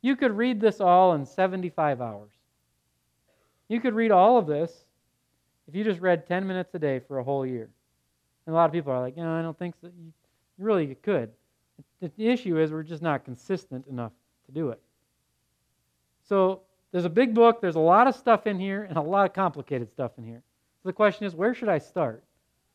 You 0.00 0.16
could 0.16 0.36
read 0.36 0.60
this 0.60 0.80
all 0.80 1.14
in 1.14 1.24
75 1.24 2.00
hours. 2.00 2.32
You 3.68 3.80
could 3.80 3.94
read 3.94 4.10
all 4.10 4.36
of 4.36 4.48
this 4.48 4.84
if 5.68 5.76
you 5.76 5.84
just 5.84 6.00
read 6.00 6.26
10 6.26 6.44
minutes 6.44 6.74
a 6.74 6.80
day 6.80 6.98
for 6.98 7.20
a 7.20 7.24
whole 7.24 7.46
year. 7.46 7.70
And 8.46 8.52
a 8.52 8.56
lot 8.56 8.64
of 8.64 8.72
people 8.72 8.92
are 8.92 9.00
like, 9.00 9.16
no, 9.16 9.32
I 9.32 9.42
don't 9.42 9.56
think 9.56 9.76
so. 9.80 9.86
You 9.86 10.12
really 10.58 10.96
could. 10.96 11.30
The 12.02 12.28
issue 12.28 12.58
is 12.58 12.72
we're 12.72 12.82
just 12.82 13.02
not 13.02 13.24
consistent 13.24 13.86
enough 13.86 14.12
to 14.46 14.52
do 14.52 14.70
it. 14.70 14.80
So 16.28 16.62
there's 16.90 17.04
a 17.04 17.10
big 17.10 17.32
book, 17.32 17.60
there's 17.60 17.76
a 17.76 17.80
lot 17.80 18.08
of 18.08 18.16
stuff 18.16 18.46
in 18.46 18.58
here, 18.58 18.84
and 18.84 18.96
a 18.96 19.02
lot 19.02 19.26
of 19.26 19.32
complicated 19.32 19.88
stuff 19.88 20.12
in 20.18 20.24
here. 20.24 20.42
So 20.82 20.88
the 20.88 20.92
question 20.92 21.26
is, 21.26 21.34
where 21.34 21.54
should 21.54 21.68
I 21.68 21.78
start? 21.78 22.24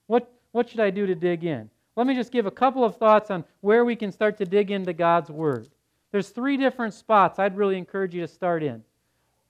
What, 0.07 0.31
what 0.53 0.69
should 0.69 0.79
I 0.79 0.89
do 0.91 1.05
to 1.05 1.15
dig 1.15 1.43
in? 1.43 1.69
Let 1.97 2.07
me 2.07 2.15
just 2.15 2.31
give 2.31 2.45
a 2.45 2.51
couple 2.51 2.85
of 2.85 2.95
thoughts 2.95 3.29
on 3.29 3.43
where 3.61 3.83
we 3.83 3.95
can 3.95 4.11
start 4.11 4.37
to 4.37 4.45
dig 4.45 4.71
into 4.71 4.93
God's 4.93 5.29
Word. 5.29 5.67
There's 6.11 6.29
three 6.29 6.55
different 6.55 6.93
spots 6.93 7.37
I'd 7.37 7.57
really 7.57 7.77
encourage 7.77 8.15
you 8.15 8.21
to 8.21 8.27
start 8.27 8.63
in. 8.63 8.83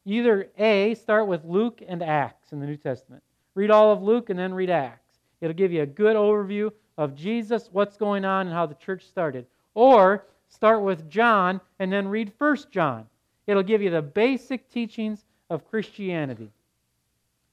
Either 0.06 0.50
A, 0.58 0.96
start 0.96 1.28
with 1.28 1.46
Luke 1.46 1.84
and 1.88 2.02
Acts 2.02 2.52
in 2.52 2.60
the 2.60 2.66
New 2.66 2.78
Testament. 2.78 3.22
Read 3.54 3.70
all 3.70 3.92
of 3.92 4.02
Luke 4.02 4.30
and 4.30 4.40
then 4.40 4.54
read 4.54 4.70
Acts. 4.70 5.20
It'll 5.42 5.54
give 5.54 5.72
you 5.72 5.84
a 5.84 5.88
good 5.88 6.16
overview 6.16 6.72
of 6.98 7.14
Jesus, 7.14 7.70
what's 7.72 7.98
going 7.98 8.26
on, 8.26 8.48
and 8.48 8.56
how 8.56 8.66
the 8.66 8.76
church 8.76 9.06
started. 9.06 9.46
Or 9.78 10.26
start 10.50 10.82
with 10.82 11.08
John 11.08 11.62
and 11.78 11.94
then 11.94 12.08
read 12.08 12.34
First 12.34 12.72
John. 12.72 13.06
It'll 13.46 13.62
give 13.62 13.80
you 13.80 13.92
the 13.92 14.02
basic 14.02 14.72
teachings 14.72 15.24
of 15.52 15.70
Christianity. 15.70 16.50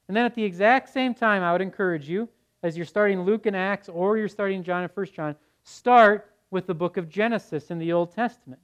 And 0.09 0.17
then 0.17 0.25
at 0.25 0.35
the 0.35 0.43
exact 0.43 0.89
same 0.89 1.13
time, 1.13 1.43
I 1.43 1.53
would 1.53 1.61
encourage 1.61 2.09
you, 2.09 2.27
as 2.63 2.79
you're 2.79 2.87
starting 2.87 3.21
Luke 3.25 3.45
and 3.45 3.55
Acts 3.55 3.91
or 3.91 4.17
you're 4.17 4.29
starting 4.29 4.63
John 4.63 4.85
and 4.85 4.91
First 4.91 5.13
John, 5.13 5.37
start 5.65 6.33
with 6.51 6.67
the 6.67 6.73
book 6.73 6.97
of 6.97 7.11
Genesis 7.11 7.71
in 7.71 7.79
the 7.79 7.93
Old 7.93 8.15
Testament. 8.15 8.63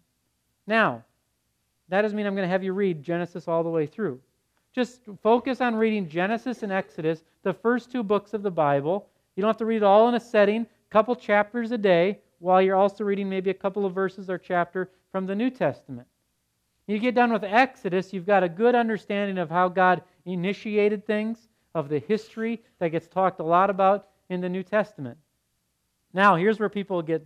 Now, 0.67 1.05
that 1.91 2.01
doesn't 2.01 2.17
mean 2.17 2.25
I'm 2.25 2.35
going 2.35 2.49
to 2.49 2.53
have 2.53 2.65
you 2.65 2.73
read 2.73 3.03
Genesis 3.03 3.47
all 3.47 3.63
the 3.63 3.69
way 3.69 3.85
through. 3.85 4.19
Just 4.73 5.03
focus 5.23 5.61
on 5.61 5.75
reading 5.75 6.09
Genesis 6.09 6.63
and 6.63 6.73
Exodus, 6.73 7.25
the 7.43 7.53
first 7.53 7.93
two 7.93 8.03
books 8.03 8.33
of 8.33 8.43
the 8.43 8.51
Bible. 8.51 9.07
You 9.37 9.43
don't 9.43 9.51
have 9.51 9.59
to 9.59 9.67
read 9.67 9.79
it 9.79 9.83
all 9.83 10.09
in 10.09 10.15
a 10.15 10.21
setting, 10.21 10.63
a 10.63 10.91
couple 10.91 11.15
chapters 11.15 11.73
a 11.73 11.79
day, 11.79 12.21
while 12.41 12.61
you're 12.61 12.77
also 12.77 13.05
reading 13.05 13.29
maybe 13.29 13.51
a 13.51 13.55
couple 13.55 13.87
of 13.87 13.95
verses 13.95 14.29
or 14.29 14.37
chapter 14.37 14.91
from 15.13 15.27
the 15.27 15.35
New 15.35 15.51
Testament. 15.51 16.09
You 16.87 16.99
get 16.99 17.15
done 17.15 17.33
with 17.33 17.45
Exodus, 17.45 18.13
you've 18.13 18.27
got 18.27 18.43
a 18.43 18.49
good 18.49 18.75
understanding 18.75 19.39
of 19.39 19.49
how 19.49 19.69
God 19.69 20.03
initiated 20.25 21.07
things, 21.07 21.49
of 21.75 21.89
the 21.89 22.01
history 22.01 22.61
that 22.81 22.89
gets 22.89 23.07
talked 23.07 23.39
a 23.39 23.45
lot 23.45 23.71
about 23.71 24.09
in 24.29 24.41
the 24.41 24.49
New 24.49 24.65
Testament. 24.65 25.17
Now, 26.13 26.35
here's 26.35 26.59
where 26.59 26.69
people 26.69 27.01
get 27.03 27.25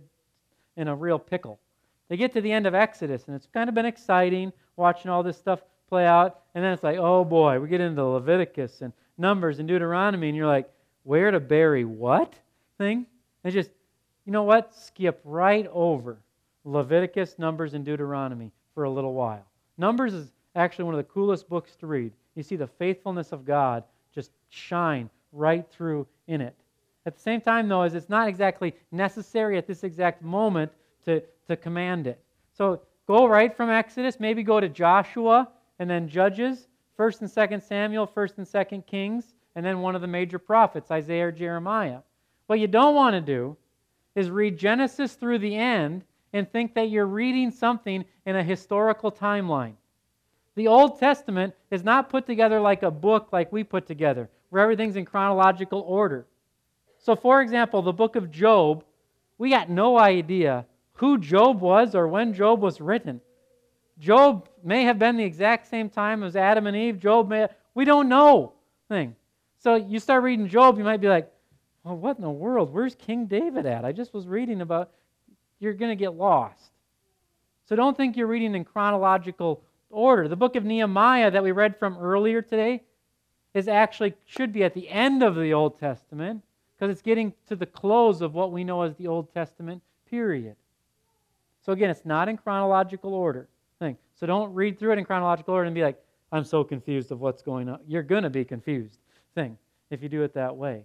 in 0.77 0.87
a 0.87 0.95
real 0.95 1.17
pickle. 1.17 1.59
They 2.09 2.17
get 2.17 2.33
to 2.33 2.41
the 2.41 2.51
end 2.51 2.67
of 2.67 2.75
Exodus, 2.75 3.23
and 3.25 3.35
it's 3.35 3.47
kind 3.47 3.69
of 3.69 3.73
been 3.73 3.85
exciting 3.85 4.53
watching 4.75 5.09
all 5.09 5.23
this 5.23 5.37
stuff 5.37 5.61
play 5.89 6.05
out. 6.05 6.41
And 6.53 6.63
then 6.63 6.73
it's 6.73 6.83
like, 6.83 6.97
oh 6.97 7.23
boy, 7.23 7.59
we 7.59 7.67
get 7.67 7.81
into 7.81 8.03
Leviticus 8.03 8.81
and 8.81 8.93
Numbers 9.17 9.59
and 9.59 9.67
Deuteronomy, 9.67 10.27
and 10.27 10.37
you're 10.37 10.45
like, 10.45 10.69
where 11.03 11.31
to 11.31 11.39
bury 11.39 11.85
what 11.85 12.33
thing? 12.77 13.05
And 13.43 13.53
just, 13.53 13.71
you 14.25 14.31
know 14.31 14.43
what? 14.43 14.75
Skip 14.75 15.21
right 15.23 15.67
over 15.71 16.17
Leviticus, 16.63 17.37
Numbers, 17.37 17.73
and 17.73 17.85
Deuteronomy 17.85 18.51
for 18.73 18.85
a 18.85 18.89
little 18.89 19.13
while. 19.13 19.45
Numbers 19.77 20.13
is 20.13 20.31
actually 20.55 20.85
one 20.85 20.95
of 20.95 20.99
the 20.99 21.11
coolest 21.11 21.47
books 21.47 21.75
to 21.77 21.87
read. 21.87 22.11
You 22.35 22.43
see 22.43 22.55
the 22.55 22.67
faithfulness 22.67 23.31
of 23.31 23.45
God 23.45 23.83
just 24.13 24.31
shine 24.49 25.09
right 25.31 25.65
through 25.69 26.07
in 26.27 26.41
it. 26.41 26.55
At 27.05 27.15
the 27.15 27.21
same 27.21 27.39
time, 27.39 27.67
though, 27.67 27.83
as 27.83 27.93
it's 27.93 28.09
not 28.09 28.27
exactly 28.27 28.73
necessary 28.91 29.57
at 29.57 29.67
this 29.67 29.83
exact 29.83 30.23
moment 30.23 30.71
to, 31.05 31.21
to 31.47 31.55
command 31.55 32.07
it. 32.07 32.19
So 32.57 32.81
go 33.07 33.27
right 33.27 33.55
from 33.55 33.69
Exodus, 33.69 34.19
maybe 34.19 34.41
go 34.41 34.59
to 34.59 34.69
Joshua 34.69 35.49
and 35.77 35.89
then 35.89 36.09
Judges, 36.09 36.67
1st 36.97 37.21
and 37.21 37.29
2nd 37.29 37.61
Samuel, 37.61 38.07
1st 38.07 38.37
and 38.37 38.47
2nd 38.47 38.85
Kings, 38.87 39.33
and 39.55 39.65
then 39.65 39.81
one 39.81 39.93
of 39.93 40.01
the 40.01 40.07
major 40.07 40.39
prophets, 40.39 40.89
Isaiah 40.89 41.27
or 41.27 41.31
Jeremiah. 41.31 41.99
What 42.47 42.59
you 42.59 42.67
don't 42.67 42.95
want 42.95 43.13
to 43.13 43.21
do 43.21 43.55
is 44.15 44.29
read 44.29 44.57
Genesis 44.57 45.13
through 45.13 45.39
the 45.39 45.55
end 45.55 46.03
and 46.33 46.51
think 46.51 46.73
that 46.73 46.89
you're 46.89 47.05
reading 47.05 47.51
something 47.51 48.03
in 48.25 48.35
a 48.35 48.43
historical 48.43 49.11
timeline. 49.11 49.73
The 50.55 50.67
Old 50.67 50.99
Testament 50.99 51.53
is 51.69 51.83
not 51.83 52.09
put 52.09 52.25
together 52.25 52.59
like 52.59 52.83
a 52.83 52.91
book 52.91 53.29
like 53.31 53.51
we 53.51 53.63
put 53.63 53.85
together, 53.85 54.29
where 54.49 54.63
everything's 54.63 54.95
in 54.95 55.05
chronological 55.05 55.81
order. 55.81 56.25
So, 56.97 57.15
for 57.15 57.41
example, 57.41 57.81
the 57.81 57.93
book 57.93 58.15
of 58.15 58.31
Job, 58.31 58.83
we 59.37 59.49
got 59.49 59.69
no 59.69 59.99
idea 59.99 60.65
who 60.93 61.17
Job 61.17 61.59
was 61.61 61.93
or 61.93 62.07
when 62.07 62.33
Job 62.33 62.61
was 62.61 62.79
written. 62.79 63.19
Job 63.99 64.49
may 64.63 64.83
have 64.83 64.97
been 64.97 65.17
the 65.17 65.23
exact 65.23 65.67
same 65.67 65.89
time 65.89 66.23
as 66.23 66.35
Adam 66.35 66.67
and 66.67 66.75
Eve. 66.75 66.99
Job 66.99 67.29
may, 67.29 67.47
we 67.73 67.85
don't 67.85 68.09
know 68.09 68.53
thing. 68.89 69.15
So 69.59 69.75
you 69.75 69.99
start 69.99 70.23
reading 70.23 70.47
Job, 70.47 70.77
you 70.77 70.83
might 70.83 71.01
be 71.01 71.07
like, 71.07 71.31
well, 71.85 71.95
what 71.95 72.17
in 72.17 72.23
the 72.23 72.29
world? 72.31 72.73
Where's 72.73 72.95
King 72.95 73.27
David 73.27 73.67
at? 73.67 73.85
I 73.85 73.91
just 73.91 74.11
was 74.11 74.27
reading 74.27 74.59
about, 74.59 74.89
you're 75.59 75.73
going 75.73 75.91
to 75.91 75.95
get 75.95 76.15
lost. 76.15 76.71
So 77.69 77.75
don't 77.75 77.95
think 77.95 78.17
you're 78.17 78.25
reading 78.25 78.55
in 78.55 78.65
chronological 78.65 79.61
order. 79.91 80.27
The 80.27 80.35
book 80.35 80.55
of 80.55 80.65
Nehemiah 80.65 81.29
that 81.29 81.43
we 81.43 81.51
read 81.51 81.77
from 81.77 81.95
earlier 81.99 82.41
today 82.41 82.81
is 83.53 83.67
actually, 83.67 84.15
should 84.25 84.51
be 84.51 84.63
at 84.63 84.73
the 84.73 84.89
end 84.89 85.21
of 85.21 85.35
the 85.35 85.53
Old 85.53 85.79
Testament 85.79 86.41
because 86.75 86.91
it's 86.91 87.03
getting 87.03 87.33
to 87.47 87.55
the 87.55 87.67
close 87.67 88.21
of 88.21 88.33
what 88.33 88.51
we 88.51 88.63
know 88.63 88.81
as 88.81 88.95
the 88.95 89.07
Old 89.07 89.31
Testament 89.31 89.83
period. 90.09 90.55
So 91.63 91.71
again, 91.71 91.91
it's 91.91 92.05
not 92.05 92.27
in 92.27 92.37
chronological 92.37 93.13
order 93.13 93.47
thing. 93.77 93.95
So 94.19 94.25
don't 94.25 94.53
read 94.55 94.79
through 94.79 94.93
it 94.93 94.97
in 94.97 95.05
chronological 95.05 95.53
order 95.53 95.65
and 95.65 95.75
be 95.75 95.83
like, 95.83 96.01
I'm 96.31 96.43
so 96.43 96.63
confused 96.63 97.11
of 97.11 97.21
what's 97.21 97.43
going 97.43 97.69
on. 97.69 97.79
You're 97.87 98.03
going 98.03 98.23
to 98.23 98.29
be 98.31 98.43
confused 98.43 98.97
thing 99.35 99.57
if 99.91 100.01
you 100.01 100.09
do 100.09 100.23
it 100.23 100.33
that 100.33 100.55
way. 100.55 100.83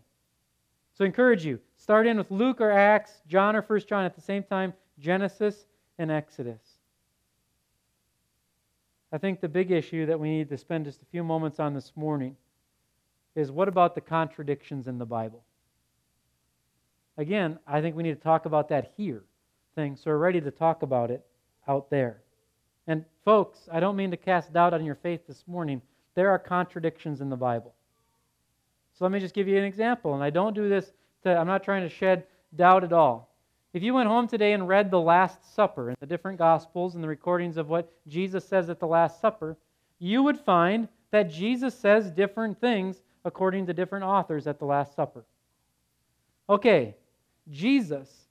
So 1.01 1.05
I 1.05 1.07
encourage 1.07 1.47
you, 1.47 1.59
start 1.79 2.07
in 2.07 2.19
with 2.19 2.31
Luke 2.31 2.61
or 2.61 2.71
Acts, 2.71 3.23
John 3.27 3.57
or 3.57 3.63
First 3.63 3.89
John 3.89 4.05
at 4.05 4.15
the 4.15 4.21
same 4.21 4.43
time, 4.43 4.75
Genesis 4.99 5.65
and 5.97 6.11
Exodus. 6.11 6.61
I 9.11 9.17
think 9.17 9.41
the 9.41 9.49
big 9.49 9.71
issue 9.71 10.05
that 10.05 10.21
we 10.21 10.29
need 10.29 10.51
to 10.51 10.59
spend 10.59 10.85
just 10.85 11.01
a 11.01 11.07
few 11.07 11.25
moments 11.25 11.59
on 11.59 11.73
this 11.73 11.93
morning 11.97 12.37
is 13.35 13.51
what 13.51 13.67
about 13.67 13.95
the 13.95 14.03
contradictions 14.03 14.89
in 14.89 14.99
the 14.99 15.07
Bible? 15.07 15.43
Again, 17.17 17.59
I 17.67 17.81
think 17.81 17.97
we 17.97 18.03
need 18.03 18.17
to 18.17 18.23
talk 18.23 18.45
about 18.45 18.69
that 18.69 18.93
here 18.99 19.25
thing, 19.75 19.97
so 19.97 20.11
we're 20.11 20.19
ready 20.19 20.43
to 20.43 20.51
talk 20.51 20.83
about 20.83 21.11
it 21.11 21.25
out 21.67 21.89
there. 21.89 22.21
And 22.87 23.07
folks, 23.25 23.71
I 23.73 23.81
don't 23.81 23.97
mean 23.97 24.11
to 24.11 24.19
cast 24.19 24.53
doubt 24.53 24.75
on 24.75 24.85
your 24.85 24.97
faith 24.97 25.27
this 25.27 25.45
morning. 25.47 25.81
There 26.15 26.29
are 26.29 26.39
contradictions 26.39 27.23
in 27.23 27.31
the 27.31 27.37
Bible. 27.37 27.75
So 29.01 29.07
let 29.07 29.13
me 29.13 29.19
just 29.19 29.35
give 29.35 29.49
you 29.49 29.57
an 29.57 29.65
example. 29.65 30.13
And 30.13 30.23
I 30.23 30.29
don't 30.29 30.55
do 30.55 30.69
this 30.69 30.93
to, 31.23 31.35
I'm 31.35 31.47
not 31.47 31.65
trying 31.65 31.89
to 31.89 31.89
shed 31.89 32.25
doubt 32.55 32.85
at 32.85 32.93
all. 32.93 33.35
If 33.73 33.83
you 33.83 33.95
went 33.95 34.11
home 34.11 34.29
today 34.29 34.53
and 34.53 34.69
read 34.69 34.91
the 34.91 35.01
Last 35.01 35.55
Supper 35.55 35.89
in 35.89 35.97
the 36.01 36.07
different 36.07 36.37
Gospels 36.37 36.95
and 36.95 37.03
the 37.03 37.09
recordings 37.09 37.57
of 37.57 37.71
what 37.71 37.91
Jesus 38.07 38.47
says 38.47 38.69
at 38.69 38.79
the 38.79 38.87
Last 38.87 39.19
Supper, 39.19 39.57
you 40.01 40.23
would 40.23 40.39
find 40.39 40.87
that 41.13 41.31
Jesus 41.31 41.75
says 41.75 42.11
different 42.11 42.61
things 42.61 43.01
according 43.25 43.67
to 43.67 43.73
different 43.73 44.05
authors 44.05 44.47
at 44.47 44.59
the 44.59 44.67
Last 44.67 44.95
Supper. 44.95 45.25
Okay, 46.51 46.95
Jesus 47.51 48.27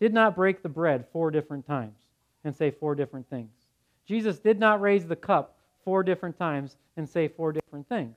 did 0.00 0.14
not 0.14 0.34
break 0.34 0.62
the 0.62 0.70
bread 0.70 1.04
four 1.12 1.30
different 1.30 1.66
times 1.66 1.98
and 2.44 2.56
say 2.56 2.70
four 2.70 2.94
different 2.94 3.28
things. 3.28 3.52
Jesus 4.06 4.38
did 4.38 4.58
not 4.58 4.80
raise 4.80 5.06
the 5.06 5.16
cup 5.16 5.58
four 5.84 6.02
different 6.02 6.38
times 6.38 6.76
and 6.96 7.06
say 7.06 7.28
four 7.28 7.52
different 7.52 7.86
things. 7.90 8.16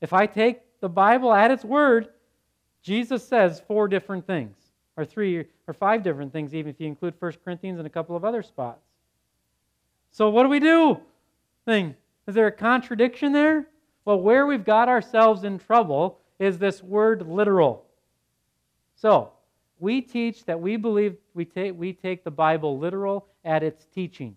If 0.00 0.14
I 0.14 0.24
take 0.24 0.62
the 0.82 0.88
Bible 0.88 1.32
at 1.32 1.52
its 1.52 1.64
word, 1.64 2.08
Jesus 2.82 3.26
says 3.26 3.62
four 3.66 3.86
different 3.86 4.26
things, 4.26 4.56
or 4.96 5.04
three 5.04 5.46
or 5.68 5.72
five 5.72 6.02
different 6.02 6.32
things, 6.32 6.52
even 6.54 6.70
if 6.70 6.80
you 6.80 6.88
include 6.88 7.14
1 7.20 7.34
Corinthians 7.44 7.78
and 7.78 7.86
a 7.86 7.90
couple 7.90 8.16
of 8.16 8.24
other 8.24 8.42
spots. 8.42 8.84
So, 10.10 10.28
what 10.28 10.42
do 10.42 10.48
we 10.48 10.58
do? 10.58 10.98
Thing. 11.64 11.94
Is 12.26 12.34
there 12.34 12.48
a 12.48 12.52
contradiction 12.52 13.32
there? 13.32 13.68
Well, 14.04 14.20
where 14.20 14.44
we've 14.44 14.64
got 14.64 14.88
ourselves 14.88 15.44
in 15.44 15.60
trouble 15.60 16.18
is 16.40 16.58
this 16.58 16.82
word 16.82 17.28
literal. 17.28 17.84
So, 18.96 19.30
we 19.78 20.00
teach 20.00 20.44
that 20.46 20.60
we 20.60 20.76
believe 20.76 21.16
we 21.32 21.44
take, 21.44 21.78
we 21.78 21.92
take 21.92 22.24
the 22.24 22.30
Bible 22.32 22.76
literal 22.76 23.28
at 23.44 23.62
its 23.62 23.86
teaching. 23.94 24.36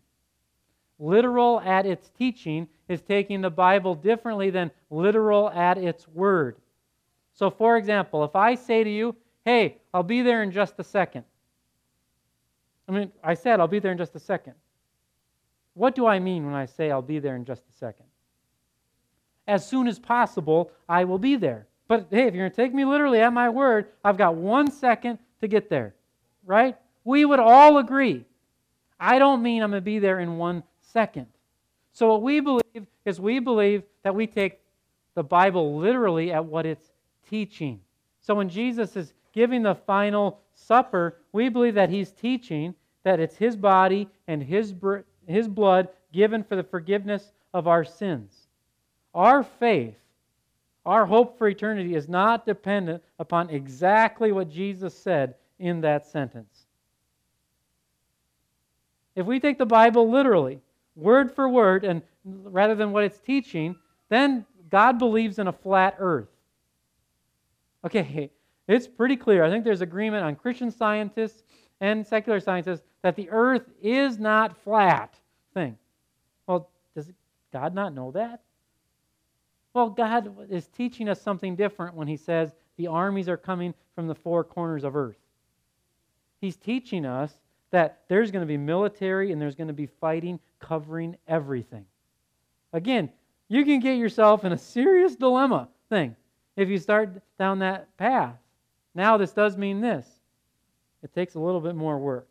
Literal 1.00 1.60
at 1.60 1.86
its 1.86 2.10
teaching 2.18 2.68
is 2.88 3.02
taking 3.02 3.42
the 3.42 3.50
Bible 3.50 3.96
differently 3.96 4.50
than 4.50 4.72
literal 4.90 5.50
at 5.50 5.78
its 5.78 6.08
word. 6.08 6.58
So, 7.34 7.50
for 7.50 7.78
example, 7.78 8.24
if 8.24 8.36
I 8.36 8.56
say 8.56 8.84
to 8.84 8.90
you, 8.90 9.16
hey, 9.44 9.78
I'll 9.94 10.04
be 10.04 10.22
there 10.22 10.42
in 10.42 10.52
just 10.52 10.76
a 10.80 10.84
second. 10.84 11.26
I 12.88 12.92
mean, 12.92 13.12
I 13.24 13.34
said 13.34 13.60
I'll 13.60 13.68
be 13.68 13.80
there 13.80 13.92
in 13.92 13.98
just 13.98 14.16
a 14.16 14.20
second. 14.20 14.54
What 15.74 15.96
do 15.96 16.06
I 16.06 16.20
mean 16.20 16.46
when 16.46 16.56
I 16.56 16.66
say 16.66 16.92
I'll 16.92 17.02
be 17.02 17.20
there 17.20 17.36
in 17.36 17.44
just 17.44 17.64
a 17.70 17.74
second? 17.74 18.06
As 19.48 19.68
soon 19.68 19.88
as 19.88 20.00
possible, 20.00 20.72
I 20.88 21.04
will 21.04 21.20
be 21.20 21.36
there. 21.36 21.68
But 21.88 22.08
hey, 22.10 22.28
if 22.28 22.34
you're 22.34 22.44
going 22.44 22.52
to 22.52 22.56
take 22.56 22.74
me 22.74 22.86
literally 22.86 23.20
at 23.20 23.34
my 23.34 23.50
word, 23.50 23.88
I've 24.04 24.18
got 24.18 24.36
one 24.36 24.72
second 24.72 25.20
to 25.42 25.48
get 25.48 25.70
there, 25.70 25.94
right? 26.46 26.78
We 27.04 27.26
would 27.26 27.40
all 27.40 27.78
agree. 27.78 28.26
I 29.00 29.20
don't 29.20 29.44
mean 29.44 29.62
I'm 29.62 29.72
going 29.72 29.82
to 29.82 29.86
be 29.86 30.00
there 30.00 30.20
in 30.20 30.38
one 30.38 30.64
second. 30.96 31.28
So, 31.92 32.08
what 32.08 32.22
we 32.22 32.40
believe 32.40 32.88
is 33.04 33.20
we 33.20 33.40
believe 33.40 33.84
that 34.04 34.16
we 34.16 34.28
take 34.28 34.60
the 35.14 35.24
Bible 35.24 35.78
literally 35.78 36.32
at 36.32 36.46
what 36.46 36.66
it's 36.66 36.94
teaching. 37.30 37.82
So, 38.22 38.34
when 38.34 38.48
Jesus 38.48 38.96
is 38.96 39.14
giving 39.34 39.62
the 39.62 39.76
final 39.76 40.40
supper, 40.54 41.18
we 41.34 41.50
believe 41.50 41.76
that 41.76 41.90
he's 41.90 42.12
teaching 42.12 42.74
that 43.04 43.20
it's 43.20 43.36
his 43.36 43.58
body 43.58 44.08
and 44.28 44.42
his, 44.42 44.74
his 45.28 45.50
blood 45.50 45.90
given 46.14 46.44
for 46.46 46.56
the 46.56 46.64
forgiveness 46.64 47.34
of 47.54 47.68
our 47.68 47.84
sins. 47.84 48.48
Our 49.14 49.44
faith, 49.44 49.98
our 50.86 51.06
hope 51.06 51.38
for 51.38 51.50
eternity, 51.50 51.96
is 51.96 52.08
not 52.08 52.46
dependent 52.46 53.04
upon 53.20 53.50
exactly 53.50 54.32
what 54.32 54.50
Jesus 54.50 54.98
said 54.98 55.36
in 55.60 55.82
that 55.82 56.06
sentence. 56.06 56.68
If 59.14 59.26
we 59.26 59.42
take 59.42 59.58
the 59.58 59.66
Bible 59.66 60.10
literally, 60.10 60.62
word 60.96 61.32
for 61.32 61.50
word, 61.50 61.84
and 61.84 62.02
rather 62.24 62.76
than 62.76 62.92
what 62.92 63.04
it's 63.04 63.20
teaching, 63.20 63.76
then 64.10 64.46
God 64.70 64.98
believes 64.98 65.40
in 65.40 65.48
a 65.48 65.54
flat 65.54 65.96
earth. 66.00 66.30
Okay, 67.86 68.32
it's 68.68 68.88
pretty 68.88 69.16
clear. 69.16 69.44
I 69.44 69.50
think 69.50 69.64
there's 69.64 69.82
agreement 69.82 70.24
on 70.24 70.36
Christian 70.36 70.72
scientists 70.72 71.44
and 71.82 72.06
secular 72.06 72.40
scientists 72.40 72.82
that 73.02 73.16
the 73.16 73.30
earth 73.30 73.70
is 73.82 74.18
not 74.18 74.58
flat 74.64 75.14
thing. 75.54 75.78
Well, 76.48 76.70
does 76.96 77.12
God 77.52 77.76
not 77.76 77.94
know 77.94 78.12
that? 78.12 78.42
Well, 79.74 79.90
God 79.90 80.34
is 80.50 80.68
teaching 80.68 81.10
us 81.10 81.22
something 81.22 81.56
different 81.56 81.96
when 81.96 82.08
he 82.08 82.16
says 82.16 82.56
the 82.78 82.88
armies 82.88 83.28
are 83.28 83.38
coming 83.38 83.74
from 83.94 84.08
the 84.08 84.16
four 84.16 84.44
corners 84.44 84.84
of 84.84 84.96
earth. 84.96 85.18
He's 86.40 86.56
teaching 86.56 87.06
us 87.06 87.34
that 87.72 88.04
there's 88.08 88.32
going 88.32 88.42
to 88.42 88.48
be 88.48 88.58
military 88.58 89.32
and 89.32 89.42
there's 89.42 89.56
going 89.56 89.68
to 89.68 89.74
be 89.74 89.86
fighting 89.86 90.40
covering 90.65 91.15
everything. 91.28 91.86
Again, 92.73 93.10
you 93.47 93.63
can 93.63 93.80
get 93.80 93.97
yourself 93.97 94.43
in 94.43 94.51
a 94.51 94.58
serious 94.58 95.15
dilemma 95.15 95.69
thing 95.89 96.15
if 96.58 96.69
you 96.69 96.80
start 96.80 97.21
down 97.38 97.60
that 97.60 97.95
path. 97.97 98.36
Now, 98.95 99.17
this 99.17 99.32
does 99.32 99.58
mean 99.58 99.80
this 99.82 100.08
it 101.04 101.13
takes 101.13 101.36
a 101.36 101.39
little 101.39 101.62
bit 101.62 101.75
more 101.75 101.99
work 101.99 102.30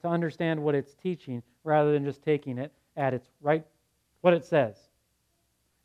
to 0.00 0.08
understand 0.08 0.62
what 0.62 0.74
it's 0.74 0.94
teaching 0.94 1.42
rather 1.64 1.92
than 1.92 2.04
just 2.04 2.22
taking 2.22 2.56
it 2.56 2.72
at 2.96 3.12
its 3.12 3.28
right, 3.42 3.64
what 4.22 4.32
it 4.32 4.44
says. 4.44 4.76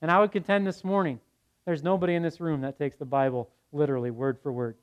And 0.01 0.09
I 0.09 0.19
would 0.19 0.31
contend 0.31 0.65
this 0.65 0.83
morning 0.83 1.19
there's 1.65 1.83
nobody 1.83 2.15
in 2.15 2.23
this 2.23 2.39
room 2.39 2.61
that 2.61 2.77
takes 2.77 2.95
the 2.95 3.05
Bible 3.05 3.49
literally, 3.73 4.11
word 4.11 4.39
for 4.41 4.51
word. 4.51 4.75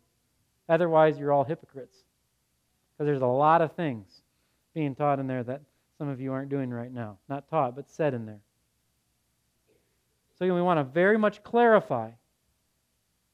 Otherwise, 0.69 1.19
you're 1.19 1.33
all 1.33 1.45
hypocrites. 1.45 1.97
Because 2.93 3.07
there's 3.07 3.23
a 3.23 3.27
lot 3.27 3.63
of 3.63 3.73
things 3.73 4.23
being 4.75 4.95
taught 4.95 5.19
in 5.19 5.27
there 5.27 5.43
that 5.45 5.63
some 5.99 6.09
of 6.09 6.21
you 6.21 6.33
aren't 6.33 6.49
doing 6.49 6.71
right 6.71 6.93
now. 6.93 7.19
Not 7.29 7.49
taught, 7.49 7.75
but 7.75 7.91
said 7.91 8.15
in 8.15 8.25
there. 8.25 8.41
So 10.39 10.55
we 10.55 10.63
want 10.63 10.79
to 10.79 10.85
very 10.85 11.19
much 11.19 11.43
clarify 11.43 12.13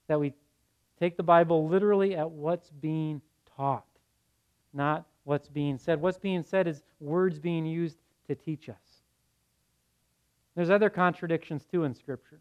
that 0.09 0.18
we 0.18 0.33
take 0.98 1.16
the 1.16 1.22
Bible 1.22 1.68
literally 1.68 2.16
at 2.16 2.31
what's 2.31 2.70
being 2.70 3.20
taught, 3.57 3.85
not 4.72 5.07
what's 5.24 5.48
being 5.48 5.77
said. 5.77 6.00
What's 6.00 6.18
being 6.18 6.42
said 6.42 6.66
is 6.66 6.83
words 7.00 7.38
being 7.38 7.66
used 7.66 7.98
to 8.29 8.35
teach 8.35 8.70
us. 8.70 9.03
There's 10.55 10.70
other 10.70 10.88
contradictions 10.88 11.66
too 11.70 11.85
in 11.85 11.94
Scripture. 11.94 12.40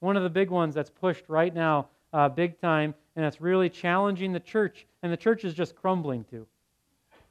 One 0.00 0.16
of 0.16 0.22
the 0.22 0.30
big 0.30 0.50
ones 0.50 0.74
that's 0.74 0.90
pushed 0.90 1.24
right 1.28 1.54
now, 1.54 1.88
uh, 2.12 2.28
big 2.28 2.60
time, 2.60 2.94
and 3.16 3.24
that's 3.24 3.40
really 3.40 3.70
challenging 3.70 4.32
the 4.32 4.40
church, 4.40 4.86
and 5.02 5.10
the 5.10 5.16
church 5.16 5.44
is 5.44 5.54
just 5.54 5.74
crumbling 5.74 6.24
to. 6.24 6.46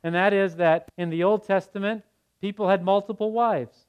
And 0.03 0.13
that 0.15 0.33
is 0.33 0.55
that 0.57 0.89
in 0.97 1.09
the 1.09 1.23
Old 1.23 1.45
Testament, 1.45 2.03
people 2.41 2.67
had 2.67 2.83
multiple 2.83 3.31
wives. 3.31 3.85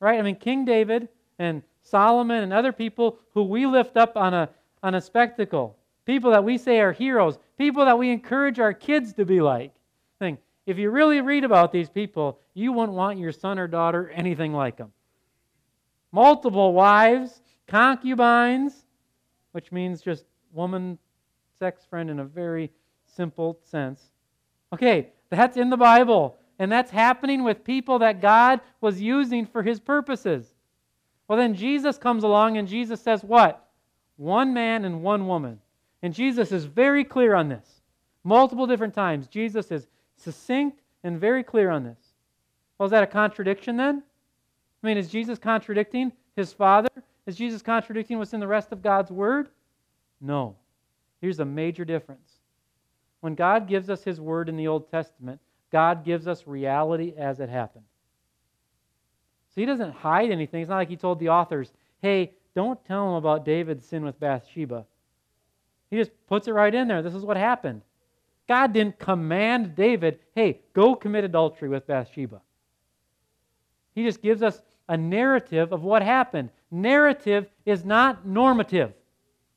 Right? 0.00 0.18
I 0.18 0.22
mean, 0.22 0.36
King 0.36 0.64
David 0.64 1.08
and 1.38 1.62
Solomon 1.82 2.42
and 2.42 2.52
other 2.52 2.72
people 2.72 3.18
who 3.32 3.42
we 3.42 3.66
lift 3.66 3.96
up 3.96 4.16
on 4.16 4.34
a, 4.34 4.50
on 4.82 4.94
a 4.94 5.00
spectacle, 5.00 5.76
people 6.04 6.30
that 6.32 6.44
we 6.44 6.58
say 6.58 6.80
are 6.80 6.92
heroes, 6.92 7.38
people 7.56 7.84
that 7.84 7.98
we 7.98 8.10
encourage 8.10 8.58
our 8.58 8.74
kids 8.74 9.12
to 9.14 9.24
be 9.24 9.40
like. 9.40 9.72
Think, 10.18 10.40
if 10.66 10.78
you 10.78 10.90
really 10.90 11.20
read 11.20 11.44
about 11.44 11.72
these 11.72 11.88
people, 11.88 12.38
you 12.54 12.72
wouldn't 12.72 12.96
want 12.96 13.18
your 13.18 13.32
son 13.32 13.58
or 13.58 13.68
daughter 13.68 14.10
anything 14.10 14.52
like 14.52 14.76
them. 14.76 14.92
Multiple 16.12 16.72
wives, 16.72 17.40
concubines, 17.66 18.86
which 19.52 19.72
means 19.72 20.02
just 20.02 20.24
woman, 20.52 20.98
sex 21.58 21.84
friend 21.88 22.10
in 22.10 22.20
a 22.20 22.24
very 22.24 22.70
simple 23.06 23.58
sense. 23.64 24.02
Okay, 24.72 25.10
that's 25.30 25.56
in 25.56 25.70
the 25.70 25.76
Bible, 25.76 26.38
and 26.58 26.70
that's 26.70 26.90
happening 26.90 27.44
with 27.44 27.64
people 27.64 27.98
that 27.98 28.20
God 28.20 28.60
was 28.80 29.00
using 29.00 29.46
for 29.46 29.62
his 29.62 29.80
purposes. 29.80 30.54
Well, 31.28 31.38
then 31.38 31.54
Jesus 31.54 31.98
comes 31.98 32.24
along 32.24 32.56
and 32.56 32.68
Jesus 32.68 33.00
says, 33.00 33.24
What? 33.24 33.68
One 34.16 34.54
man 34.54 34.84
and 34.84 35.02
one 35.02 35.26
woman. 35.26 35.60
And 36.02 36.14
Jesus 36.14 36.52
is 36.52 36.64
very 36.64 37.04
clear 37.04 37.34
on 37.34 37.48
this. 37.48 37.80
Multiple 38.24 38.66
different 38.66 38.94
times. 38.94 39.26
Jesus 39.26 39.70
is 39.70 39.88
succinct 40.16 40.80
and 41.02 41.20
very 41.20 41.42
clear 41.42 41.70
on 41.70 41.84
this. 41.84 41.98
Well, 42.78 42.86
is 42.86 42.90
that 42.92 43.02
a 43.02 43.06
contradiction 43.08 43.76
then? 43.76 44.02
I 44.82 44.86
mean, 44.86 44.98
is 44.98 45.08
Jesus 45.08 45.38
contradicting 45.38 46.12
his 46.36 46.52
Father? 46.52 46.88
Is 47.26 47.36
Jesus 47.36 47.62
contradicting 47.62 48.18
what's 48.18 48.34
in 48.34 48.40
the 48.40 48.46
rest 48.46 48.72
of 48.72 48.82
God's 48.82 49.10
Word? 49.10 49.48
No. 50.20 50.56
Here's 51.20 51.40
a 51.40 51.44
major 51.44 51.84
difference. 51.84 52.35
When 53.20 53.34
God 53.34 53.68
gives 53.68 53.90
us 53.90 54.04
his 54.04 54.20
Word 54.20 54.48
in 54.48 54.56
the 54.56 54.68
Old 54.68 54.90
Testament, 54.90 55.40
God 55.72 56.04
gives 56.04 56.28
us 56.28 56.46
reality 56.46 57.14
as 57.16 57.40
it 57.40 57.48
happened. 57.48 57.84
So 59.54 59.60
he 59.60 59.66
doesn't 59.66 59.92
hide 59.92 60.30
anything. 60.30 60.62
It's 60.62 60.68
not 60.68 60.76
like 60.76 60.88
he 60.88 60.96
told 60.96 61.18
the 61.18 61.30
authors, 61.30 61.72
hey, 62.02 62.32
don't 62.54 62.82
tell 62.84 63.06
them 63.06 63.14
about 63.14 63.44
David's 63.44 63.86
sin 63.86 64.04
with 64.04 64.20
Bathsheba. 64.20 64.84
He 65.90 65.96
just 65.96 66.10
puts 66.26 66.48
it 66.48 66.52
right 66.52 66.74
in 66.74 66.88
there. 66.88 67.02
This 67.02 67.14
is 67.14 67.24
what 67.24 67.36
happened. 67.36 67.82
God 68.48 68.72
didn't 68.72 68.98
command 68.98 69.74
David, 69.74 70.20
hey, 70.34 70.60
go 70.72 70.94
commit 70.94 71.24
adultery 71.24 71.68
with 71.68 71.86
Bathsheba. 71.86 72.40
He 73.94 74.04
just 74.04 74.22
gives 74.22 74.42
us 74.42 74.62
a 74.88 74.96
narrative 74.96 75.72
of 75.72 75.82
what 75.82 76.02
happened. 76.02 76.50
Narrative 76.70 77.46
is 77.64 77.84
not 77.84 78.26
normative. 78.26 78.92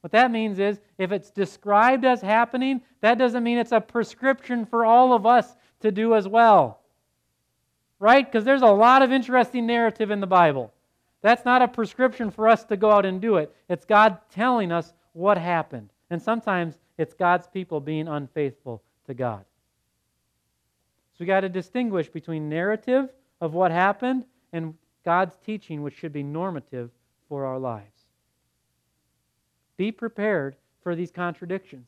What 0.02 0.12
that 0.14 0.32
means 0.32 0.60
is 0.60 0.80
if 0.98 1.12
it's 1.12 1.30
described 1.30 2.06
as 2.06 2.22
happening, 2.22 2.82
that 3.02 3.18
doesn't 3.18 3.44
mean 3.44 3.58
it's 3.58 3.72
a 3.72 3.82
prescription 3.82 4.66
for 4.66 4.86
all 4.86 5.14
of 5.14 5.26
us 5.26 5.56
to 5.82 5.92
do 5.92 6.16
as 6.16 6.28
well 6.28 6.80
right? 8.00 8.26
Because 8.26 8.46
there's 8.46 8.62
a 8.62 8.68
lot 8.68 9.02
of 9.02 9.12
interesting 9.12 9.68
narrative 9.68 10.10
in 10.10 10.22
the 10.22 10.28
Bible. 10.28 10.74
That's 11.22 11.44
not 11.44 11.62
a 11.62 11.68
prescription 11.68 12.32
for 12.32 12.48
us 12.48 12.64
to 12.66 12.78
go 12.78 12.92
out 12.92 13.06
and 13.06 13.22
do 13.22 13.36
it. 13.36 13.54
It's 13.68 13.86
God 13.86 14.18
telling 14.32 14.72
us 14.72 14.94
what 15.14 15.38
happened. 15.38 15.90
And 16.10 16.22
sometimes 16.22 16.80
it's 16.98 17.14
God's 17.14 17.48
people 17.48 17.82
being 17.82 18.08
unfaithful 18.08 18.82
to 19.06 19.14
God. 19.14 19.44
So 21.14 21.18
we 21.20 21.26
got 21.26 21.42
to 21.42 21.50
distinguish 21.50 22.08
between 22.08 22.48
narrative 22.48 23.10
of 23.42 23.54
what 23.54 23.72
happened 23.72 24.26
and 24.54 24.74
God's 25.04 25.36
teaching, 25.46 25.84
which 25.84 25.96
should 25.96 26.14
be 26.14 26.24
normative 26.24 26.90
for 27.28 27.46
our 27.46 27.60
lives. 27.60 27.99
Be 29.80 29.92
prepared 29.92 30.58
for 30.84 30.96
these 30.96 31.10
contradictions. 31.10 31.88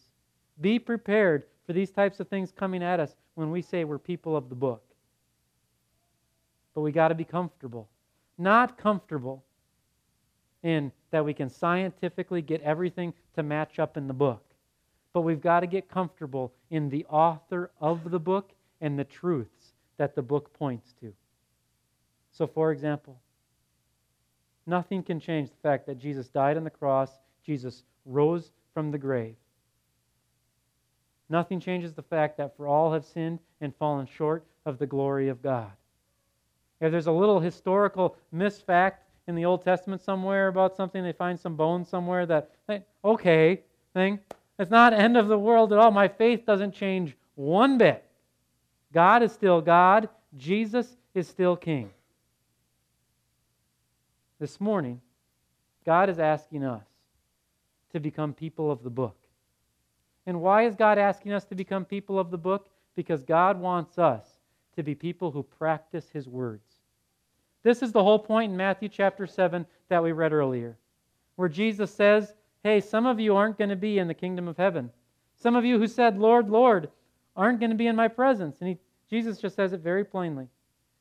Be 0.61 0.79
prepared 0.79 1.45
for 1.67 1.73
these 1.73 1.91
types 1.91 2.19
of 2.19 2.27
things 2.27 2.51
coming 2.51 2.81
at 2.81 2.99
us 2.99 3.15
when 3.35 3.51
we 3.51 3.61
say 3.61 3.83
we're 3.83 3.99
people 3.99 4.35
of 4.35 4.49
the 4.49 4.55
book 4.55 4.81
but 6.73 6.81
we 6.81 6.91
got 6.91 7.09
to 7.09 7.15
be 7.15 7.23
comfortable. 7.23 7.89
Not 8.37 8.77
comfortable 8.77 9.43
in 10.63 10.91
that 11.11 11.25
we 11.25 11.33
can 11.33 11.49
scientifically 11.49 12.41
get 12.41 12.61
everything 12.61 13.13
to 13.35 13.43
match 13.43 13.79
up 13.79 13.97
in 13.97 14.07
the 14.07 14.13
book, 14.13 14.43
but 15.13 15.21
we've 15.21 15.41
got 15.41 15.61
to 15.61 15.67
get 15.67 15.89
comfortable 15.89 16.53
in 16.69 16.89
the 16.89 17.05
author 17.05 17.71
of 17.79 18.11
the 18.11 18.19
book 18.19 18.51
and 18.79 18.97
the 18.97 19.03
truths 19.03 19.73
that 19.97 20.15
the 20.15 20.21
book 20.21 20.53
points 20.53 20.93
to. 21.01 21.13
So, 22.31 22.47
for 22.47 22.71
example, 22.71 23.19
nothing 24.65 25.03
can 25.03 25.19
change 25.19 25.49
the 25.49 25.57
fact 25.61 25.85
that 25.87 25.97
Jesus 25.97 26.29
died 26.29 26.57
on 26.57 26.63
the 26.63 26.69
cross, 26.69 27.11
Jesus 27.45 27.83
rose 28.05 28.51
from 28.73 28.91
the 28.91 28.97
grave. 28.97 29.35
Nothing 31.29 31.59
changes 31.59 31.93
the 31.93 32.01
fact 32.01 32.37
that 32.37 32.57
for 32.57 32.67
all 32.67 32.91
have 32.93 33.05
sinned 33.05 33.39
and 33.61 33.75
fallen 33.75 34.05
short 34.05 34.43
of 34.65 34.77
the 34.77 34.85
glory 34.85 35.29
of 35.29 35.41
God. 35.41 35.71
If 36.81 36.91
there's 36.91 37.07
a 37.07 37.11
little 37.11 37.39
historical 37.39 38.17
misfact 38.33 39.03
in 39.27 39.35
the 39.35 39.45
Old 39.45 39.63
Testament 39.63 40.01
somewhere 40.01 40.47
about 40.47 40.75
something, 40.75 41.03
they 41.03 41.13
find 41.13 41.39
some 41.39 41.55
bone 41.55 41.85
somewhere 41.85 42.25
that, 42.25 42.51
okay 43.05 43.61
thing. 43.93 44.19
It's 44.59 44.71
not 44.71 44.93
end 44.93 45.15
of 45.15 45.27
the 45.27 45.39
world 45.39 45.71
at 45.71 45.79
all. 45.79 45.91
My 45.91 46.07
faith 46.07 46.45
doesn't 46.45 46.73
change 46.73 47.15
one 47.35 47.77
bit. 47.77 48.03
God 48.93 49.23
is 49.23 49.31
still 49.31 49.61
God. 49.61 50.09
Jesus 50.37 50.97
is 51.13 51.27
still 51.27 51.55
King. 51.55 51.91
This 54.39 54.59
morning, 54.59 55.01
God 55.85 56.09
is 56.09 56.19
asking 56.19 56.63
us 56.63 56.83
to 57.91 57.99
become 57.99 58.33
people 58.33 58.71
of 58.71 58.83
the 58.83 58.89
book. 58.89 59.17
And 60.25 60.41
why 60.41 60.65
is 60.65 60.75
God 60.75 60.97
asking 60.97 61.33
us 61.33 61.45
to 61.45 61.55
become 61.55 61.85
people 61.85 62.19
of 62.19 62.31
the 62.31 62.37
book? 62.37 62.69
Because 62.95 63.23
God 63.23 63.59
wants 63.59 63.97
us 63.97 64.25
to 64.75 64.83
be 64.83 64.95
people 64.95 65.31
who 65.31 65.43
practice 65.43 66.09
His 66.11 66.27
words. 66.27 66.67
This 67.63 67.81
is 67.81 67.91
the 67.91 68.03
whole 68.03 68.19
point 68.19 68.51
in 68.51 68.57
Matthew 68.57 68.89
chapter 68.89 69.27
7 69.27 69.65
that 69.89 70.03
we 70.03 70.11
read 70.11 70.33
earlier, 70.33 70.77
where 71.35 71.49
Jesus 71.49 71.93
says, 71.93 72.33
Hey, 72.63 72.79
some 72.79 73.05
of 73.05 73.19
you 73.19 73.35
aren't 73.35 73.57
going 73.57 73.69
to 73.69 73.75
be 73.75 73.97
in 73.97 74.07
the 74.07 74.13
kingdom 74.13 74.47
of 74.47 74.57
heaven. 74.57 74.91
Some 75.35 75.55
of 75.55 75.65
you 75.65 75.79
who 75.79 75.87
said, 75.87 76.19
Lord, 76.19 76.49
Lord, 76.49 76.89
aren't 77.35 77.59
going 77.59 77.71
to 77.71 77.75
be 77.75 77.87
in 77.87 77.95
my 77.95 78.07
presence. 78.07 78.57
And 78.59 78.69
he, 78.69 78.77
Jesus 79.09 79.39
just 79.39 79.55
says 79.55 79.73
it 79.73 79.81
very 79.81 80.05
plainly. 80.05 80.47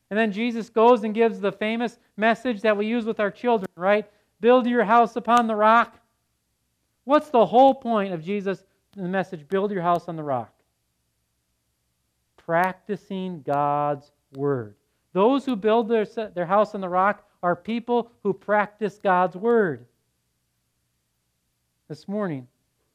And 0.09 0.19
then 0.19 0.33
Jesus 0.33 0.71
goes 0.71 1.05
and 1.05 1.15
gives 1.15 1.41
the 1.41 1.53
famous 1.53 1.99
message 2.17 2.63
that 2.63 2.77
we 2.77 2.87
use 2.87 3.05
with 3.05 3.21
our 3.21 3.31
children, 3.31 3.71
right? 3.77 4.11
Build 4.41 4.67
your 4.67 4.85
house 4.85 5.17
upon 5.17 5.47
the 5.47 5.55
rock. 5.55 6.00
What's 7.05 7.31
the 7.31 7.47
whole 7.47 7.75
point 7.75 8.13
of 8.13 8.23
Jesus' 8.23 8.65
the 8.97 9.03
message, 9.03 9.49
build 9.49 9.71
your 9.71 9.83
house 9.83 10.09
on 10.09 10.17
the 10.17 10.23
rock? 10.23 10.53
Practicing 12.37 13.43
God's 13.43 14.11
word. 14.35 14.75
Those 15.13 15.45
who 15.45 15.57
build 15.57 15.89
their, 15.89 16.05
their 16.05 16.47
house 16.47 16.75
on 16.75 16.81
the 16.81 16.89
rock 16.89 17.25
are 17.43 17.57
people 17.57 18.11
who 18.23 18.33
practice 18.33 18.99
God's 19.03 19.37
word. 19.37 19.87
This 21.89 22.07
morning, 22.07 22.47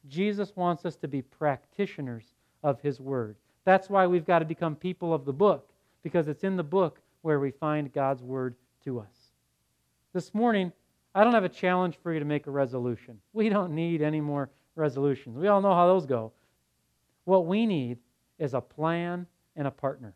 Jesus 0.08 0.54
wants 0.54 0.84
us 0.84 0.96
to 0.96 1.08
be 1.08 1.22
practitioners 1.22 2.24
of 2.62 2.80
his 2.80 3.00
word. 3.00 3.36
That's 3.64 3.90
why 3.90 4.06
we've 4.06 4.24
got 4.24 4.38
to 4.38 4.44
become 4.44 4.76
people 4.76 5.12
of 5.12 5.24
the 5.24 5.32
book, 5.32 5.70
because 6.02 6.28
it's 6.28 6.44
in 6.44 6.56
the 6.56 6.62
book 6.62 7.00
where 7.22 7.40
we 7.40 7.50
find 7.50 7.92
God's 7.92 8.22
word 8.22 8.54
to 8.84 9.00
us. 9.00 9.32
This 10.12 10.32
morning, 10.32 10.72
I 11.16 11.24
don't 11.24 11.32
have 11.32 11.44
a 11.44 11.48
challenge 11.48 11.96
for 12.02 12.12
you 12.12 12.18
to 12.18 12.26
make 12.26 12.46
a 12.46 12.50
resolution. 12.50 13.18
We 13.32 13.48
don't 13.48 13.74
need 13.74 14.02
any 14.02 14.20
more 14.20 14.50
resolutions. 14.74 15.38
We 15.38 15.48
all 15.48 15.62
know 15.62 15.72
how 15.72 15.86
those 15.86 16.04
go. 16.04 16.32
What 17.24 17.46
we 17.46 17.64
need 17.64 17.96
is 18.38 18.52
a 18.52 18.60
plan 18.60 19.26
and 19.56 19.66
a 19.66 19.70
partner. 19.70 20.12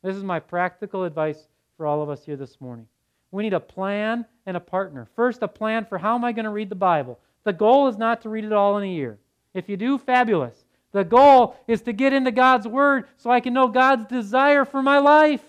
This 0.00 0.14
is 0.14 0.22
my 0.22 0.38
practical 0.38 1.02
advice 1.02 1.48
for 1.76 1.86
all 1.86 2.02
of 2.02 2.08
us 2.08 2.24
here 2.24 2.36
this 2.36 2.60
morning. 2.60 2.86
We 3.32 3.42
need 3.42 3.52
a 3.52 3.58
plan 3.58 4.24
and 4.46 4.56
a 4.56 4.60
partner. 4.60 5.08
First, 5.16 5.42
a 5.42 5.48
plan 5.48 5.86
for 5.86 5.98
how 5.98 6.14
am 6.14 6.24
I 6.24 6.30
going 6.30 6.44
to 6.44 6.52
read 6.52 6.68
the 6.68 6.76
Bible? 6.76 7.18
The 7.42 7.52
goal 7.52 7.88
is 7.88 7.98
not 7.98 8.22
to 8.22 8.28
read 8.28 8.44
it 8.44 8.52
all 8.52 8.78
in 8.78 8.84
a 8.84 8.94
year. 8.94 9.18
If 9.54 9.68
you 9.68 9.76
do, 9.76 9.98
fabulous. 9.98 10.66
The 10.92 11.02
goal 11.02 11.56
is 11.66 11.82
to 11.82 11.92
get 11.92 12.12
into 12.12 12.30
God's 12.30 12.68
Word 12.68 13.08
so 13.16 13.28
I 13.28 13.40
can 13.40 13.54
know 13.54 13.66
God's 13.66 14.04
desire 14.04 14.64
for 14.64 14.82
my 14.82 14.98
life. 14.98 15.42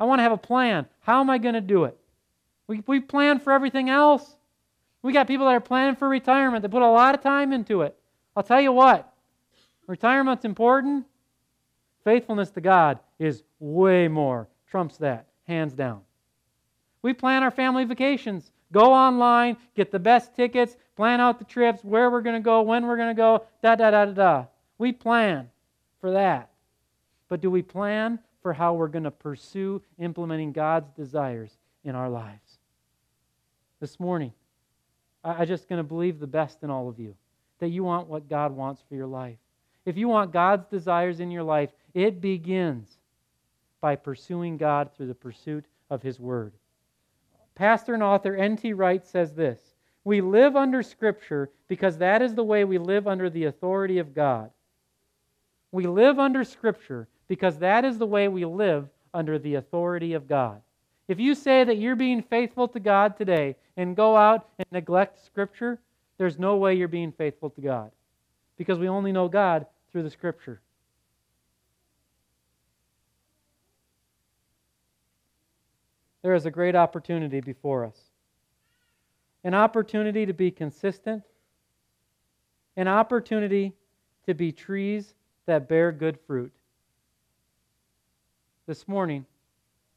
I 0.00 0.04
want 0.04 0.18
to 0.18 0.24
have 0.24 0.32
a 0.32 0.36
plan. 0.36 0.86
How 0.98 1.20
am 1.20 1.30
I 1.30 1.38
going 1.38 1.54
to 1.54 1.60
do 1.60 1.84
it? 1.84 1.96
We, 2.68 2.82
we 2.86 3.00
plan 3.00 3.40
for 3.40 3.52
everything 3.52 3.90
else. 3.90 4.36
We 5.02 5.12
got 5.12 5.26
people 5.26 5.46
that 5.46 5.52
are 5.52 5.60
planning 5.60 5.96
for 5.96 6.08
retirement 6.08 6.62
that 6.62 6.68
put 6.68 6.82
a 6.82 6.86
lot 6.86 7.14
of 7.14 7.22
time 7.22 7.52
into 7.52 7.82
it. 7.82 7.96
I'll 8.36 8.42
tell 8.42 8.60
you 8.60 8.72
what, 8.72 9.12
retirement's 9.86 10.44
important. 10.44 11.06
Faithfulness 12.04 12.50
to 12.50 12.60
God 12.60 13.00
is 13.18 13.42
way 13.58 14.06
more, 14.06 14.48
trumps 14.70 14.96
that, 14.98 15.26
hands 15.46 15.72
down. 15.72 16.02
We 17.02 17.12
plan 17.12 17.42
our 17.42 17.50
family 17.50 17.84
vacations. 17.84 18.52
Go 18.70 18.92
online, 18.92 19.56
get 19.74 19.90
the 19.90 19.98
best 19.98 20.34
tickets, 20.34 20.76
plan 20.94 21.20
out 21.20 21.38
the 21.38 21.44
trips, 21.44 21.82
where 21.82 22.10
we're 22.10 22.20
going 22.20 22.36
to 22.36 22.44
go, 22.44 22.60
when 22.62 22.86
we're 22.86 22.96
going 22.96 23.08
to 23.08 23.14
go, 23.14 23.44
da 23.62 23.76
da 23.76 23.90
da 23.90 24.04
da 24.04 24.12
da. 24.12 24.44
We 24.76 24.92
plan 24.92 25.48
for 26.00 26.10
that. 26.12 26.50
But 27.28 27.40
do 27.40 27.50
we 27.50 27.62
plan 27.62 28.18
for 28.42 28.52
how 28.52 28.74
we're 28.74 28.88
going 28.88 29.04
to 29.04 29.10
pursue 29.10 29.82
implementing 29.98 30.52
God's 30.52 30.90
desires 30.90 31.56
in 31.84 31.94
our 31.94 32.08
lives? 32.08 32.47
This 33.80 34.00
morning, 34.00 34.32
I'm 35.22 35.46
just 35.46 35.68
going 35.68 35.78
to 35.78 35.88
believe 35.88 36.18
the 36.18 36.26
best 36.26 36.62
in 36.62 36.70
all 36.70 36.88
of 36.88 36.98
you, 36.98 37.14
that 37.60 37.68
you 37.68 37.84
want 37.84 38.08
what 38.08 38.28
God 38.28 38.52
wants 38.52 38.82
for 38.88 38.94
your 38.94 39.06
life. 39.06 39.38
If 39.84 39.96
you 39.96 40.08
want 40.08 40.32
God's 40.32 40.66
desires 40.66 41.20
in 41.20 41.30
your 41.30 41.44
life, 41.44 41.70
it 41.94 42.20
begins 42.20 42.98
by 43.80 43.96
pursuing 43.96 44.56
God 44.56 44.90
through 44.94 45.06
the 45.06 45.14
pursuit 45.14 45.64
of 45.90 46.02
His 46.02 46.18
Word. 46.18 46.52
Pastor 47.54 47.94
and 47.94 48.02
author 48.02 48.36
N.T. 48.36 48.72
Wright 48.72 49.06
says 49.06 49.32
this 49.32 49.60
We 50.04 50.20
live 50.20 50.56
under 50.56 50.82
Scripture 50.82 51.50
because 51.68 51.98
that 51.98 52.20
is 52.20 52.34
the 52.34 52.44
way 52.44 52.64
we 52.64 52.78
live 52.78 53.06
under 53.06 53.30
the 53.30 53.44
authority 53.44 53.98
of 53.98 54.14
God. 54.14 54.50
We 55.70 55.86
live 55.86 56.18
under 56.18 56.44
Scripture 56.44 57.08
because 57.28 57.58
that 57.58 57.84
is 57.84 57.98
the 57.98 58.06
way 58.06 58.28
we 58.28 58.44
live 58.44 58.88
under 59.14 59.38
the 59.38 59.54
authority 59.54 60.14
of 60.14 60.26
God. 60.26 60.62
If 61.08 61.18
you 61.18 61.34
say 61.34 61.64
that 61.64 61.78
you're 61.78 61.96
being 61.96 62.22
faithful 62.22 62.68
to 62.68 62.78
God 62.78 63.16
today 63.16 63.56
and 63.78 63.96
go 63.96 64.14
out 64.14 64.46
and 64.58 64.66
neglect 64.70 65.24
Scripture, 65.24 65.80
there's 66.18 66.38
no 66.38 66.56
way 66.56 66.74
you're 66.74 66.86
being 66.86 67.12
faithful 67.12 67.48
to 67.50 67.60
God 67.62 67.90
because 68.58 68.78
we 68.78 68.88
only 68.88 69.10
know 69.10 69.26
God 69.26 69.66
through 69.90 70.02
the 70.02 70.10
Scripture. 70.10 70.60
There 76.20 76.34
is 76.34 76.44
a 76.44 76.50
great 76.50 76.76
opportunity 76.76 77.40
before 77.40 77.84
us 77.86 77.98
an 79.44 79.54
opportunity 79.54 80.26
to 80.26 80.34
be 80.34 80.50
consistent, 80.50 81.22
an 82.76 82.88
opportunity 82.88 83.72
to 84.26 84.34
be 84.34 84.52
trees 84.52 85.14
that 85.46 85.68
bear 85.68 85.92
good 85.92 86.18
fruit. 86.26 86.52
This 88.66 88.86
morning, 88.86 89.24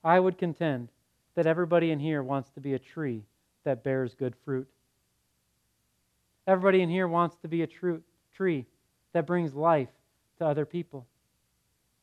I 0.03 0.19
would 0.19 0.37
contend 0.37 0.87
that 1.35 1.47
everybody 1.47 1.91
in 1.91 1.99
here 1.99 2.23
wants 2.23 2.49
to 2.51 2.59
be 2.59 2.73
a 2.73 2.79
tree 2.79 3.23
that 3.63 3.83
bears 3.83 4.13
good 4.15 4.35
fruit. 4.43 4.67
Everybody 6.47 6.81
in 6.81 6.89
here 6.89 7.07
wants 7.07 7.35
to 7.43 7.47
be 7.47 7.61
a 7.61 7.67
true 7.67 8.01
tree 8.35 8.65
that 9.13 9.27
brings 9.27 9.53
life 9.53 9.89
to 10.39 10.45
other 10.45 10.65
people. 10.65 11.05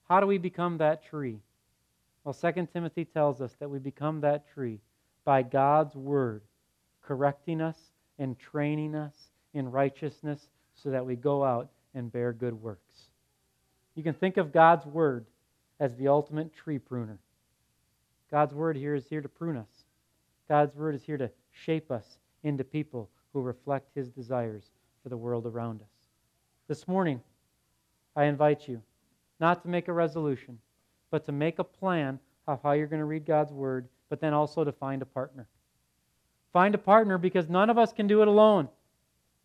How 0.08 0.20
do 0.20 0.26
we 0.26 0.38
become 0.38 0.78
that 0.78 1.04
tree? 1.04 1.40
Well, 2.24 2.34
2 2.34 2.68
Timothy 2.72 3.04
tells 3.04 3.40
us 3.40 3.54
that 3.58 3.68
we 3.68 3.78
become 3.78 4.20
that 4.20 4.48
tree 4.52 4.80
by 5.24 5.42
God's 5.42 5.94
word 5.94 6.42
correcting 7.02 7.60
us 7.60 7.78
and 8.18 8.38
training 8.38 8.94
us 8.94 9.14
in 9.54 9.70
righteousness 9.70 10.48
so 10.74 10.90
that 10.90 11.04
we 11.04 11.16
go 11.16 11.42
out 11.44 11.70
and 11.94 12.12
bear 12.12 12.32
good 12.32 12.54
works. 12.62 13.08
You 13.94 14.02
can 14.02 14.14
think 14.14 14.36
of 14.36 14.52
God's 14.52 14.86
word 14.86 15.26
as 15.80 15.94
the 15.96 16.08
ultimate 16.08 16.54
tree 16.54 16.78
pruner. 16.78 17.18
God's 18.30 18.54
word 18.54 18.76
here 18.76 18.94
is 18.94 19.06
here 19.06 19.20
to 19.20 19.28
prune 19.28 19.56
us. 19.56 19.84
God's 20.48 20.74
word 20.74 20.94
is 20.94 21.02
here 21.02 21.18
to 21.18 21.30
shape 21.50 21.90
us 21.90 22.18
into 22.42 22.64
people 22.64 23.08
who 23.32 23.40
reflect 23.40 23.90
his 23.94 24.10
desires 24.10 24.70
for 25.02 25.08
the 25.08 25.16
world 25.16 25.46
around 25.46 25.80
us. 25.80 25.88
This 26.66 26.86
morning, 26.86 27.20
I 28.16 28.24
invite 28.24 28.68
you 28.68 28.82
not 29.40 29.62
to 29.62 29.68
make 29.68 29.88
a 29.88 29.92
resolution, 29.92 30.58
but 31.10 31.24
to 31.26 31.32
make 31.32 31.58
a 31.58 31.64
plan 31.64 32.18
of 32.46 32.62
how 32.62 32.72
you're 32.72 32.86
going 32.86 33.00
to 33.00 33.06
read 33.06 33.24
God's 33.24 33.52
word, 33.52 33.88
but 34.08 34.20
then 34.20 34.34
also 34.34 34.64
to 34.64 34.72
find 34.72 35.02
a 35.02 35.06
partner. 35.06 35.46
Find 36.52 36.74
a 36.74 36.78
partner 36.78 37.18
because 37.18 37.48
none 37.48 37.70
of 37.70 37.78
us 37.78 37.92
can 37.92 38.06
do 38.06 38.22
it 38.22 38.28
alone. 38.28 38.68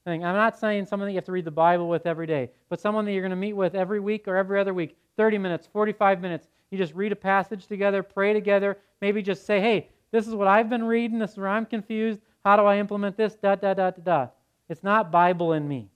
I'm 0.06 0.20
not 0.20 0.60
saying 0.60 0.86
someone 0.86 1.08
that 1.08 1.14
you 1.14 1.18
have 1.18 1.26
to 1.26 1.32
read 1.32 1.46
the 1.46 1.52
Bible 1.52 1.88
with 1.88 2.06
every 2.06 2.28
day, 2.28 2.52
but 2.68 2.82
someone 2.82 3.06
that 3.06 3.14
you're 3.14 3.22
going 3.22 3.30
to 3.30 3.36
meet 3.38 3.54
with 3.54 3.76
every 3.76 4.02
week 4.02 4.28
or 4.28 4.36
every 4.36 4.60
other 4.60 4.74
week, 4.74 4.98
30 5.16 5.38
minutes, 5.38 5.68
45 5.72 6.20
minutes, 6.20 6.48
you 6.74 6.80
just 6.80 6.96
read 6.96 7.12
a 7.12 7.16
passage 7.16 7.68
together, 7.68 8.02
pray 8.02 8.34
together, 8.34 8.80
maybe 9.00 9.22
just 9.22 9.46
say, 9.46 9.62
hey, 9.62 9.90
this 10.12 10.28
is 10.28 10.34
what 10.34 10.48
I've 10.48 10.70
been 10.70 10.84
reading, 10.84 11.20
this 11.20 11.32
is 11.32 11.38
where 11.38 11.48
I'm 11.48 11.66
confused. 11.66 12.20
How 12.44 12.58
do 12.58 12.64
I 12.64 12.78
implement 12.78 13.16
this? 13.16 13.36
Da, 13.36 13.56
da, 13.56 13.74
da, 13.74 13.92
da, 13.92 14.02
da. 14.04 14.28
It's 14.70 14.84
not 14.84 15.12
Bible 15.12 15.54
in 15.54 15.68
me. 15.68 15.88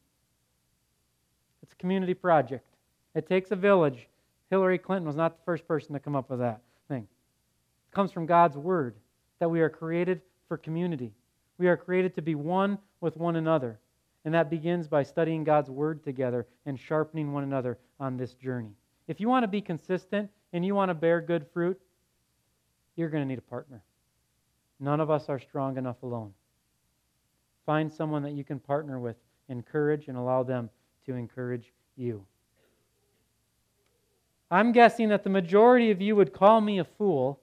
It's 1.63 1.73
a 1.73 1.75
community 1.77 2.13
project. 2.13 2.63
It 3.15 3.27
takes 3.27 3.51
a 3.51 3.55
village. 3.55 4.07
Hillary 4.49 4.77
Clinton 4.77 5.07
was 5.07 5.15
not 5.15 5.37
the 5.37 5.43
first 5.43 5.67
person 5.67 5.93
to 5.93 5.99
come 5.99 6.15
up 6.15 6.29
with 6.29 6.39
that 6.39 6.61
thing. 6.87 7.01
It 7.01 7.95
comes 7.95 8.11
from 8.11 8.25
God's 8.25 8.55
Word 8.55 8.95
that 9.39 9.49
we 9.49 9.61
are 9.61 9.69
created 9.69 10.21
for 10.47 10.57
community. 10.57 11.11
We 11.57 11.67
are 11.67 11.75
created 11.75 12.13
to 12.15 12.21
be 12.21 12.35
one 12.35 12.77
with 13.01 13.17
one 13.17 13.35
another. 13.35 13.79
And 14.25 14.33
that 14.33 14.49
begins 14.49 14.87
by 14.87 15.03
studying 15.03 15.43
God's 15.43 15.69
Word 15.69 16.03
together 16.03 16.45
and 16.65 16.79
sharpening 16.79 17.33
one 17.33 17.43
another 17.43 17.77
on 17.99 18.15
this 18.15 18.35
journey. 18.35 18.75
If 19.07 19.19
you 19.19 19.27
want 19.27 19.43
to 19.43 19.47
be 19.47 19.61
consistent 19.61 20.29
and 20.53 20.65
you 20.65 20.75
want 20.75 20.89
to 20.89 20.95
bear 20.95 21.21
good 21.21 21.45
fruit, 21.53 21.79
you're 22.95 23.09
going 23.09 23.23
to 23.23 23.27
need 23.27 23.37
a 23.37 23.41
partner. 23.41 23.83
None 24.79 24.99
of 24.99 25.09
us 25.09 25.29
are 25.29 25.39
strong 25.39 25.77
enough 25.77 26.01
alone. 26.03 26.33
Find 27.65 27.91
someone 27.91 28.23
that 28.23 28.31
you 28.31 28.43
can 28.43 28.59
partner 28.59 28.99
with, 28.99 29.17
encourage, 29.49 30.07
and 30.07 30.17
allow 30.17 30.43
them 30.43 30.69
to 31.05 31.15
encourage 31.15 31.73
you. 31.95 32.25
I'm 34.49 34.71
guessing 34.71 35.09
that 35.09 35.23
the 35.23 35.29
majority 35.29 35.91
of 35.91 36.01
you 36.01 36.15
would 36.15 36.31
call 36.31 36.61
me 36.61 36.79
a 36.79 36.85
fool 36.85 37.41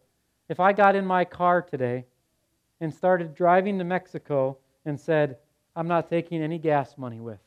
if 0.49 0.61
I 0.61 0.73
got 0.73 0.97
in 0.97 1.05
my 1.05 1.25
car 1.25 1.61
today 1.61 2.07
and 2.81 2.93
started 2.93 3.35
driving 3.35 3.79
to 3.79 3.85
Mexico 3.85 4.59
and 4.87 4.99
said, 4.99 5.37
I'm 5.77 5.89
not 5.89 6.09
taking 6.09 6.43
any 6.43 6.59
gas 6.59 6.97
money 6.97 7.21
with. 7.21 7.39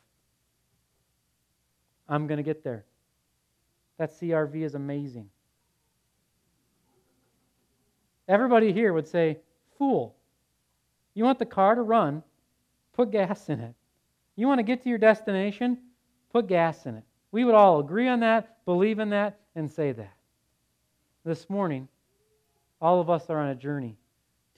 I'm 2.09 2.27
going 2.27 2.37
to 2.37 2.43
get 2.43 2.63
there. 2.63 2.85
That 3.97 4.11
CRV 4.11 4.63
is 4.63 4.75
amazing. 4.75 5.29
Everybody 8.27 8.73
here 8.73 8.93
would 8.93 9.07
say, 9.07 9.37
Fool. 9.77 10.15
You 11.13 11.23
want 11.23 11.39
the 11.39 11.45
car 11.45 11.75
to 11.75 11.81
run? 11.81 12.23
Put 12.93 13.11
gas 13.11 13.49
in 13.49 13.59
it. 13.59 13.75
You 14.35 14.47
want 14.47 14.59
to 14.59 14.63
get 14.63 14.83
to 14.83 14.89
your 14.89 14.97
destination? 14.97 15.77
Put 16.31 16.47
gas 16.47 16.85
in 16.85 16.95
it. 16.95 17.03
We 17.31 17.43
would 17.43 17.55
all 17.55 17.79
agree 17.79 18.07
on 18.07 18.19
that, 18.21 18.63
believe 18.65 18.99
in 18.99 19.09
that, 19.09 19.39
and 19.55 19.71
say 19.71 19.91
that. 19.91 20.13
This 21.25 21.49
morning, 21.49 21.87
all 22.81 23.01
of 23.01 23.09
us 23.09 23.29
are 23.29 23.39
on 23.39 23.49
a 23.49 23.55
journey 23.55 23.97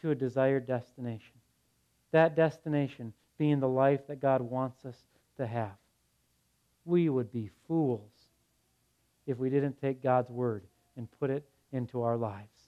to 0.01 0.11
a 0.11 0.15
desired 0.15 0.67
destination. 0.67 1.33
That 2.11 2.35
destination 2.35 3.13
being 3.37 3.59
the 3.59 3.67
life 3.67 4.07
that 4.07 4.21
God 4.21 4.41
wants 4.41 4.85
us 4.85 4.97
to 5.37 5.47
have. 5.47 5.77
We 6.85 7.09
would 7.09 7.31
be 7.31 7.49
fools 7.67 8.11
if 9.25 9.37
we 9.37 9.49
didn't 9.49 9.79
take 9.79 10.03
God's 10.03 10.29
word 10.29 10.65
and 10.97 11.07
put 11.19 11.29
it 11.29 11.47
into 11.71 12.01
our 12.01 12.17
lives. 12.17 12.58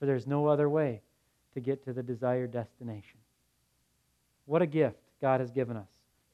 For 0.00 0.06
there's 0.06 0.26
no 0.26 0.48
other 0.48 0.68
way 0.68 1.02
to 1.54 1.60
get 1.60 1.84
to 1.84 1.92
the 1.92 2.02
desired 2.02 2.50
destination. 2.50 3.18
What 4.46 4.62
a 4.62 4.66
gift 4.66 4.98
God 5.20 5.40
has 5.40 5.50
given 5.50 5.76
us. 5.76 5.88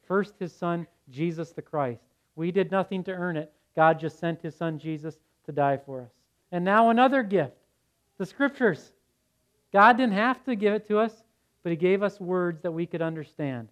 First, 0.07 0.35
his 0.39 0.55
son, 0.55 0.87
Jesus 1.11 1.51
the 1.51 1.62
Christ. 1.62 2.05
We 2.37 2.53
did 2.53 2.71
nothing 2.71 3.03
to 3.05 3.12
earn 3.12 3.37
it. 3.37 3.53
God 3.75 3.99
just 3.99 4.19
sent 4.19 4.41
his 4.41 4.55
son, 4.55 4.79
Jesus, 4.79 5.19
to 5.45 5.53
die 5.53 5.77
for 5.77 6.03
us. 6.03 6.12
And 6.53 6.64
now 6.64 6.91
another 6.91 7.23
gift 7.23 7.57
the 8.19 8.25
scriptures. 8.25 8.93
God 9.73 9.99
didn't 9.99 10.14
have 10.14 10.43
to 10.45 10.57
give 10.57 10.73
it 10.73 10.87
to 10.89 10.99
us, 10.99 11.12
but 11.62 11.71
he 11.71 11.77
gave 11.77 12.03
us 12.03 12.19
words 12.19 12.62
that 12.62 12.73
we 12.73 12.87
could 12.87 13.03
understand 13.03 13.69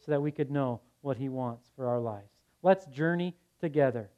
so 0.00 0.12
that 0.12 0.22
we 0.22 0.30
could 0.30 0.50
know 0.50 0.80
what 1.02 1.16
he 1.16 1.28
wants 1.28 1.68
for 1.76 1.88
our 1.88 2.00
lives. 2.00 2.30
Let's 2.62 2.86
journey 2.86 3.34
together. 3.60 4.08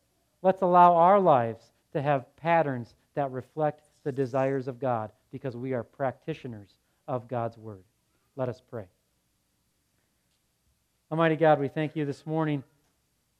Let's 0.43 0.63
allow 0.63 0.95
our 0.95 1.19
lives 1.19 1.73
to 1.93 2.03
have 2.03 2.37
patterns 2.37 2.95
that 3.15 3.31
reflect 3.33 3.85
the 4.05 4.13
desires 4.13 4.69
of 4.69 4.79
God 4.79 5.11
because 5.33 5.57
we 5.57 5.73
are 5.73 5.83
practitioners 5.83 6.69
of 7.09 7.27
God's 7.29 7.59
word. 7.59 7.83
Let 8.37 8.49
us 8.49 8.63
pray. 8.71 8.85
Almighty 11.11 11.37
God, 11.37 11.59
we 11.59 11.69
thank 11.69 11.97
you 11.97 12.05
this 12.05 12.27
morning 12.27 12.63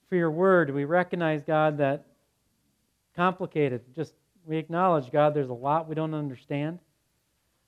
for 0.09 0.17
your 0.17 0.31
word. 0.31 0.71
We 0.71 0.85
recognize, 0.85 1.43
God, 1.43 1.79
that 1.79 2.07
complicated. 3.17 3.83
Just 3.95 4.15
we 4.47 4.57
acknowledge, 4.57 5.11
God, 5.11 5.35
there's 5.35 5.49
a 5.49 5.55
lot 5.55 5.89
we 5.89 5.95
don't 5.95 6.15
understand. 6.15 6.79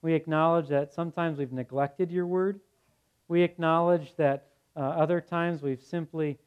We 0.01 0.13
acknowledge 0.13 0.67
that 0.69 0.93
sometimes 0.93 1.39
we've 1.39 1.51
neglected 1.51 2.11
your 2.11 2.27
word. 2.27 2.59
We 3.27 3.41
acknowledge 3.41 4.15
that 4.17 4.47
uh, 4.75 4.79
other 4.79 5.19
times 5.19 5.61
we've 5.61 5.81
simply 5.81 6.37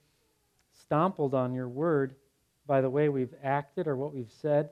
stompled 0.72 1.34
on 1.34 1.52
your 1.52 1.68
word 1.68 2.14
by 2.66 2.80
the 2.80 2.88
way 2.88 3.08
we've 3.08 3.34
acted 3.42 3.88
or 3.88 3.96
what 3.96 4.14
we've 4.14 4.30
said. 4.40 4.70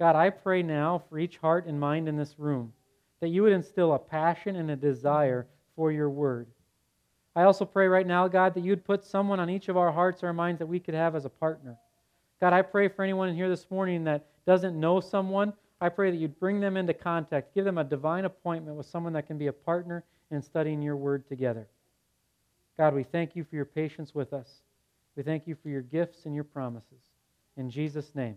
God, 0.00 0.16
I 0.16 0.30
pray 0.30 0.62
now 0.62 1.02
for 1.08 1.18
each 1.18 1.36
heart 1.36 1.66
and 1.66 1.78
mind 1.78 2.08
in 2.08 2.16
this 2.16 2.38
room 2.38 2.72
that 3.20 3.28
you 3.28 3.42
would 3.42 3.52
instill 3.52 3.92
a 3.92 3.98
passion 3.98 4.56
and 4.56 4.70
a 4.70 4.76
desire 4.76 5.46
for 5.76 5.92
your 5.92 6.08
word. 6.08 6.48
I 7.36 7.42
also 7.42 7.66
pray 7.66 7.86
right 7.86 8.06
now, 8.06 8.26
God, 8.26 8.54
that 8.54 8.64
you'd 8.64 8.84
put 8.84 9.04
someone 9.04 9.38
on 9.38 9.50
each 9.50 9.68
of 9.68 9.76
our 9.76 9.92
hearts 9.92 10.24
or 10.24 10.32
minds 10.32 10.58
that 10.58 10.66
we 10.66 10.80
could 10.80 10.94
have 10.94 11.14
as 11.14 11.26
a 11.26 11.30
partner. 11.30 11.76
God, 12.40 12.54
I 12.54 12.62
pray 12.62 12.88
for 12.88 13.02
anyone 13.02 13.28
in 13.28 13.34
here 13.36 13.50
this 13.50 13.70
morning 13.70 14.04
that 14.04 14.26
doesn't 14.46 14.80
know 14.80 15.00
someone. 15.00 15.52
I 15.82 15.90
pray 15.90 16.10
that 16.10 16.16
you'd 16.16 16.40
bring 16.40 16.60
them 16.60 16.78
into 16.78 16.94
contact, 16.94 17.54
give 17.54 17.66
them 17.66 17.78
a 17.78 17.84
divine 17.84 18.24
appointment 18.24 18.78
with 18.78 18.86
someone 18.86 19.12
that 19.12 19.26
can 19.26 19.36
be 19.36 19.48
a 19.48 19.52
partner 19.52 20.02
in 20.30 20.40
studying 20.40 20.80
your 20.80 20.96
word 20.96 21.28
together. 21.28 21.68
God, 22.78 22.94
we 22.94 23.02
thank 23.02 23.36
you 23.36 23.44
for 23.44 23.54
your 23.54 23.66
patience 23.66 24.14
with 24.14 24.32
us. 24.32 24.62
We 25.14 25.22
thank 25.22 25.46
you 25.46 25.56
for 25.62 25.68
your 25.68 25.82
gifts 25.82 26.24
and 26.24 26.34
your 26.34 26.44
promises. 26.44 27.02
In 27.58 27.68
Jesus' 27.68 28.14
name, 28.14 28.36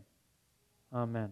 amen. 0.94 1.32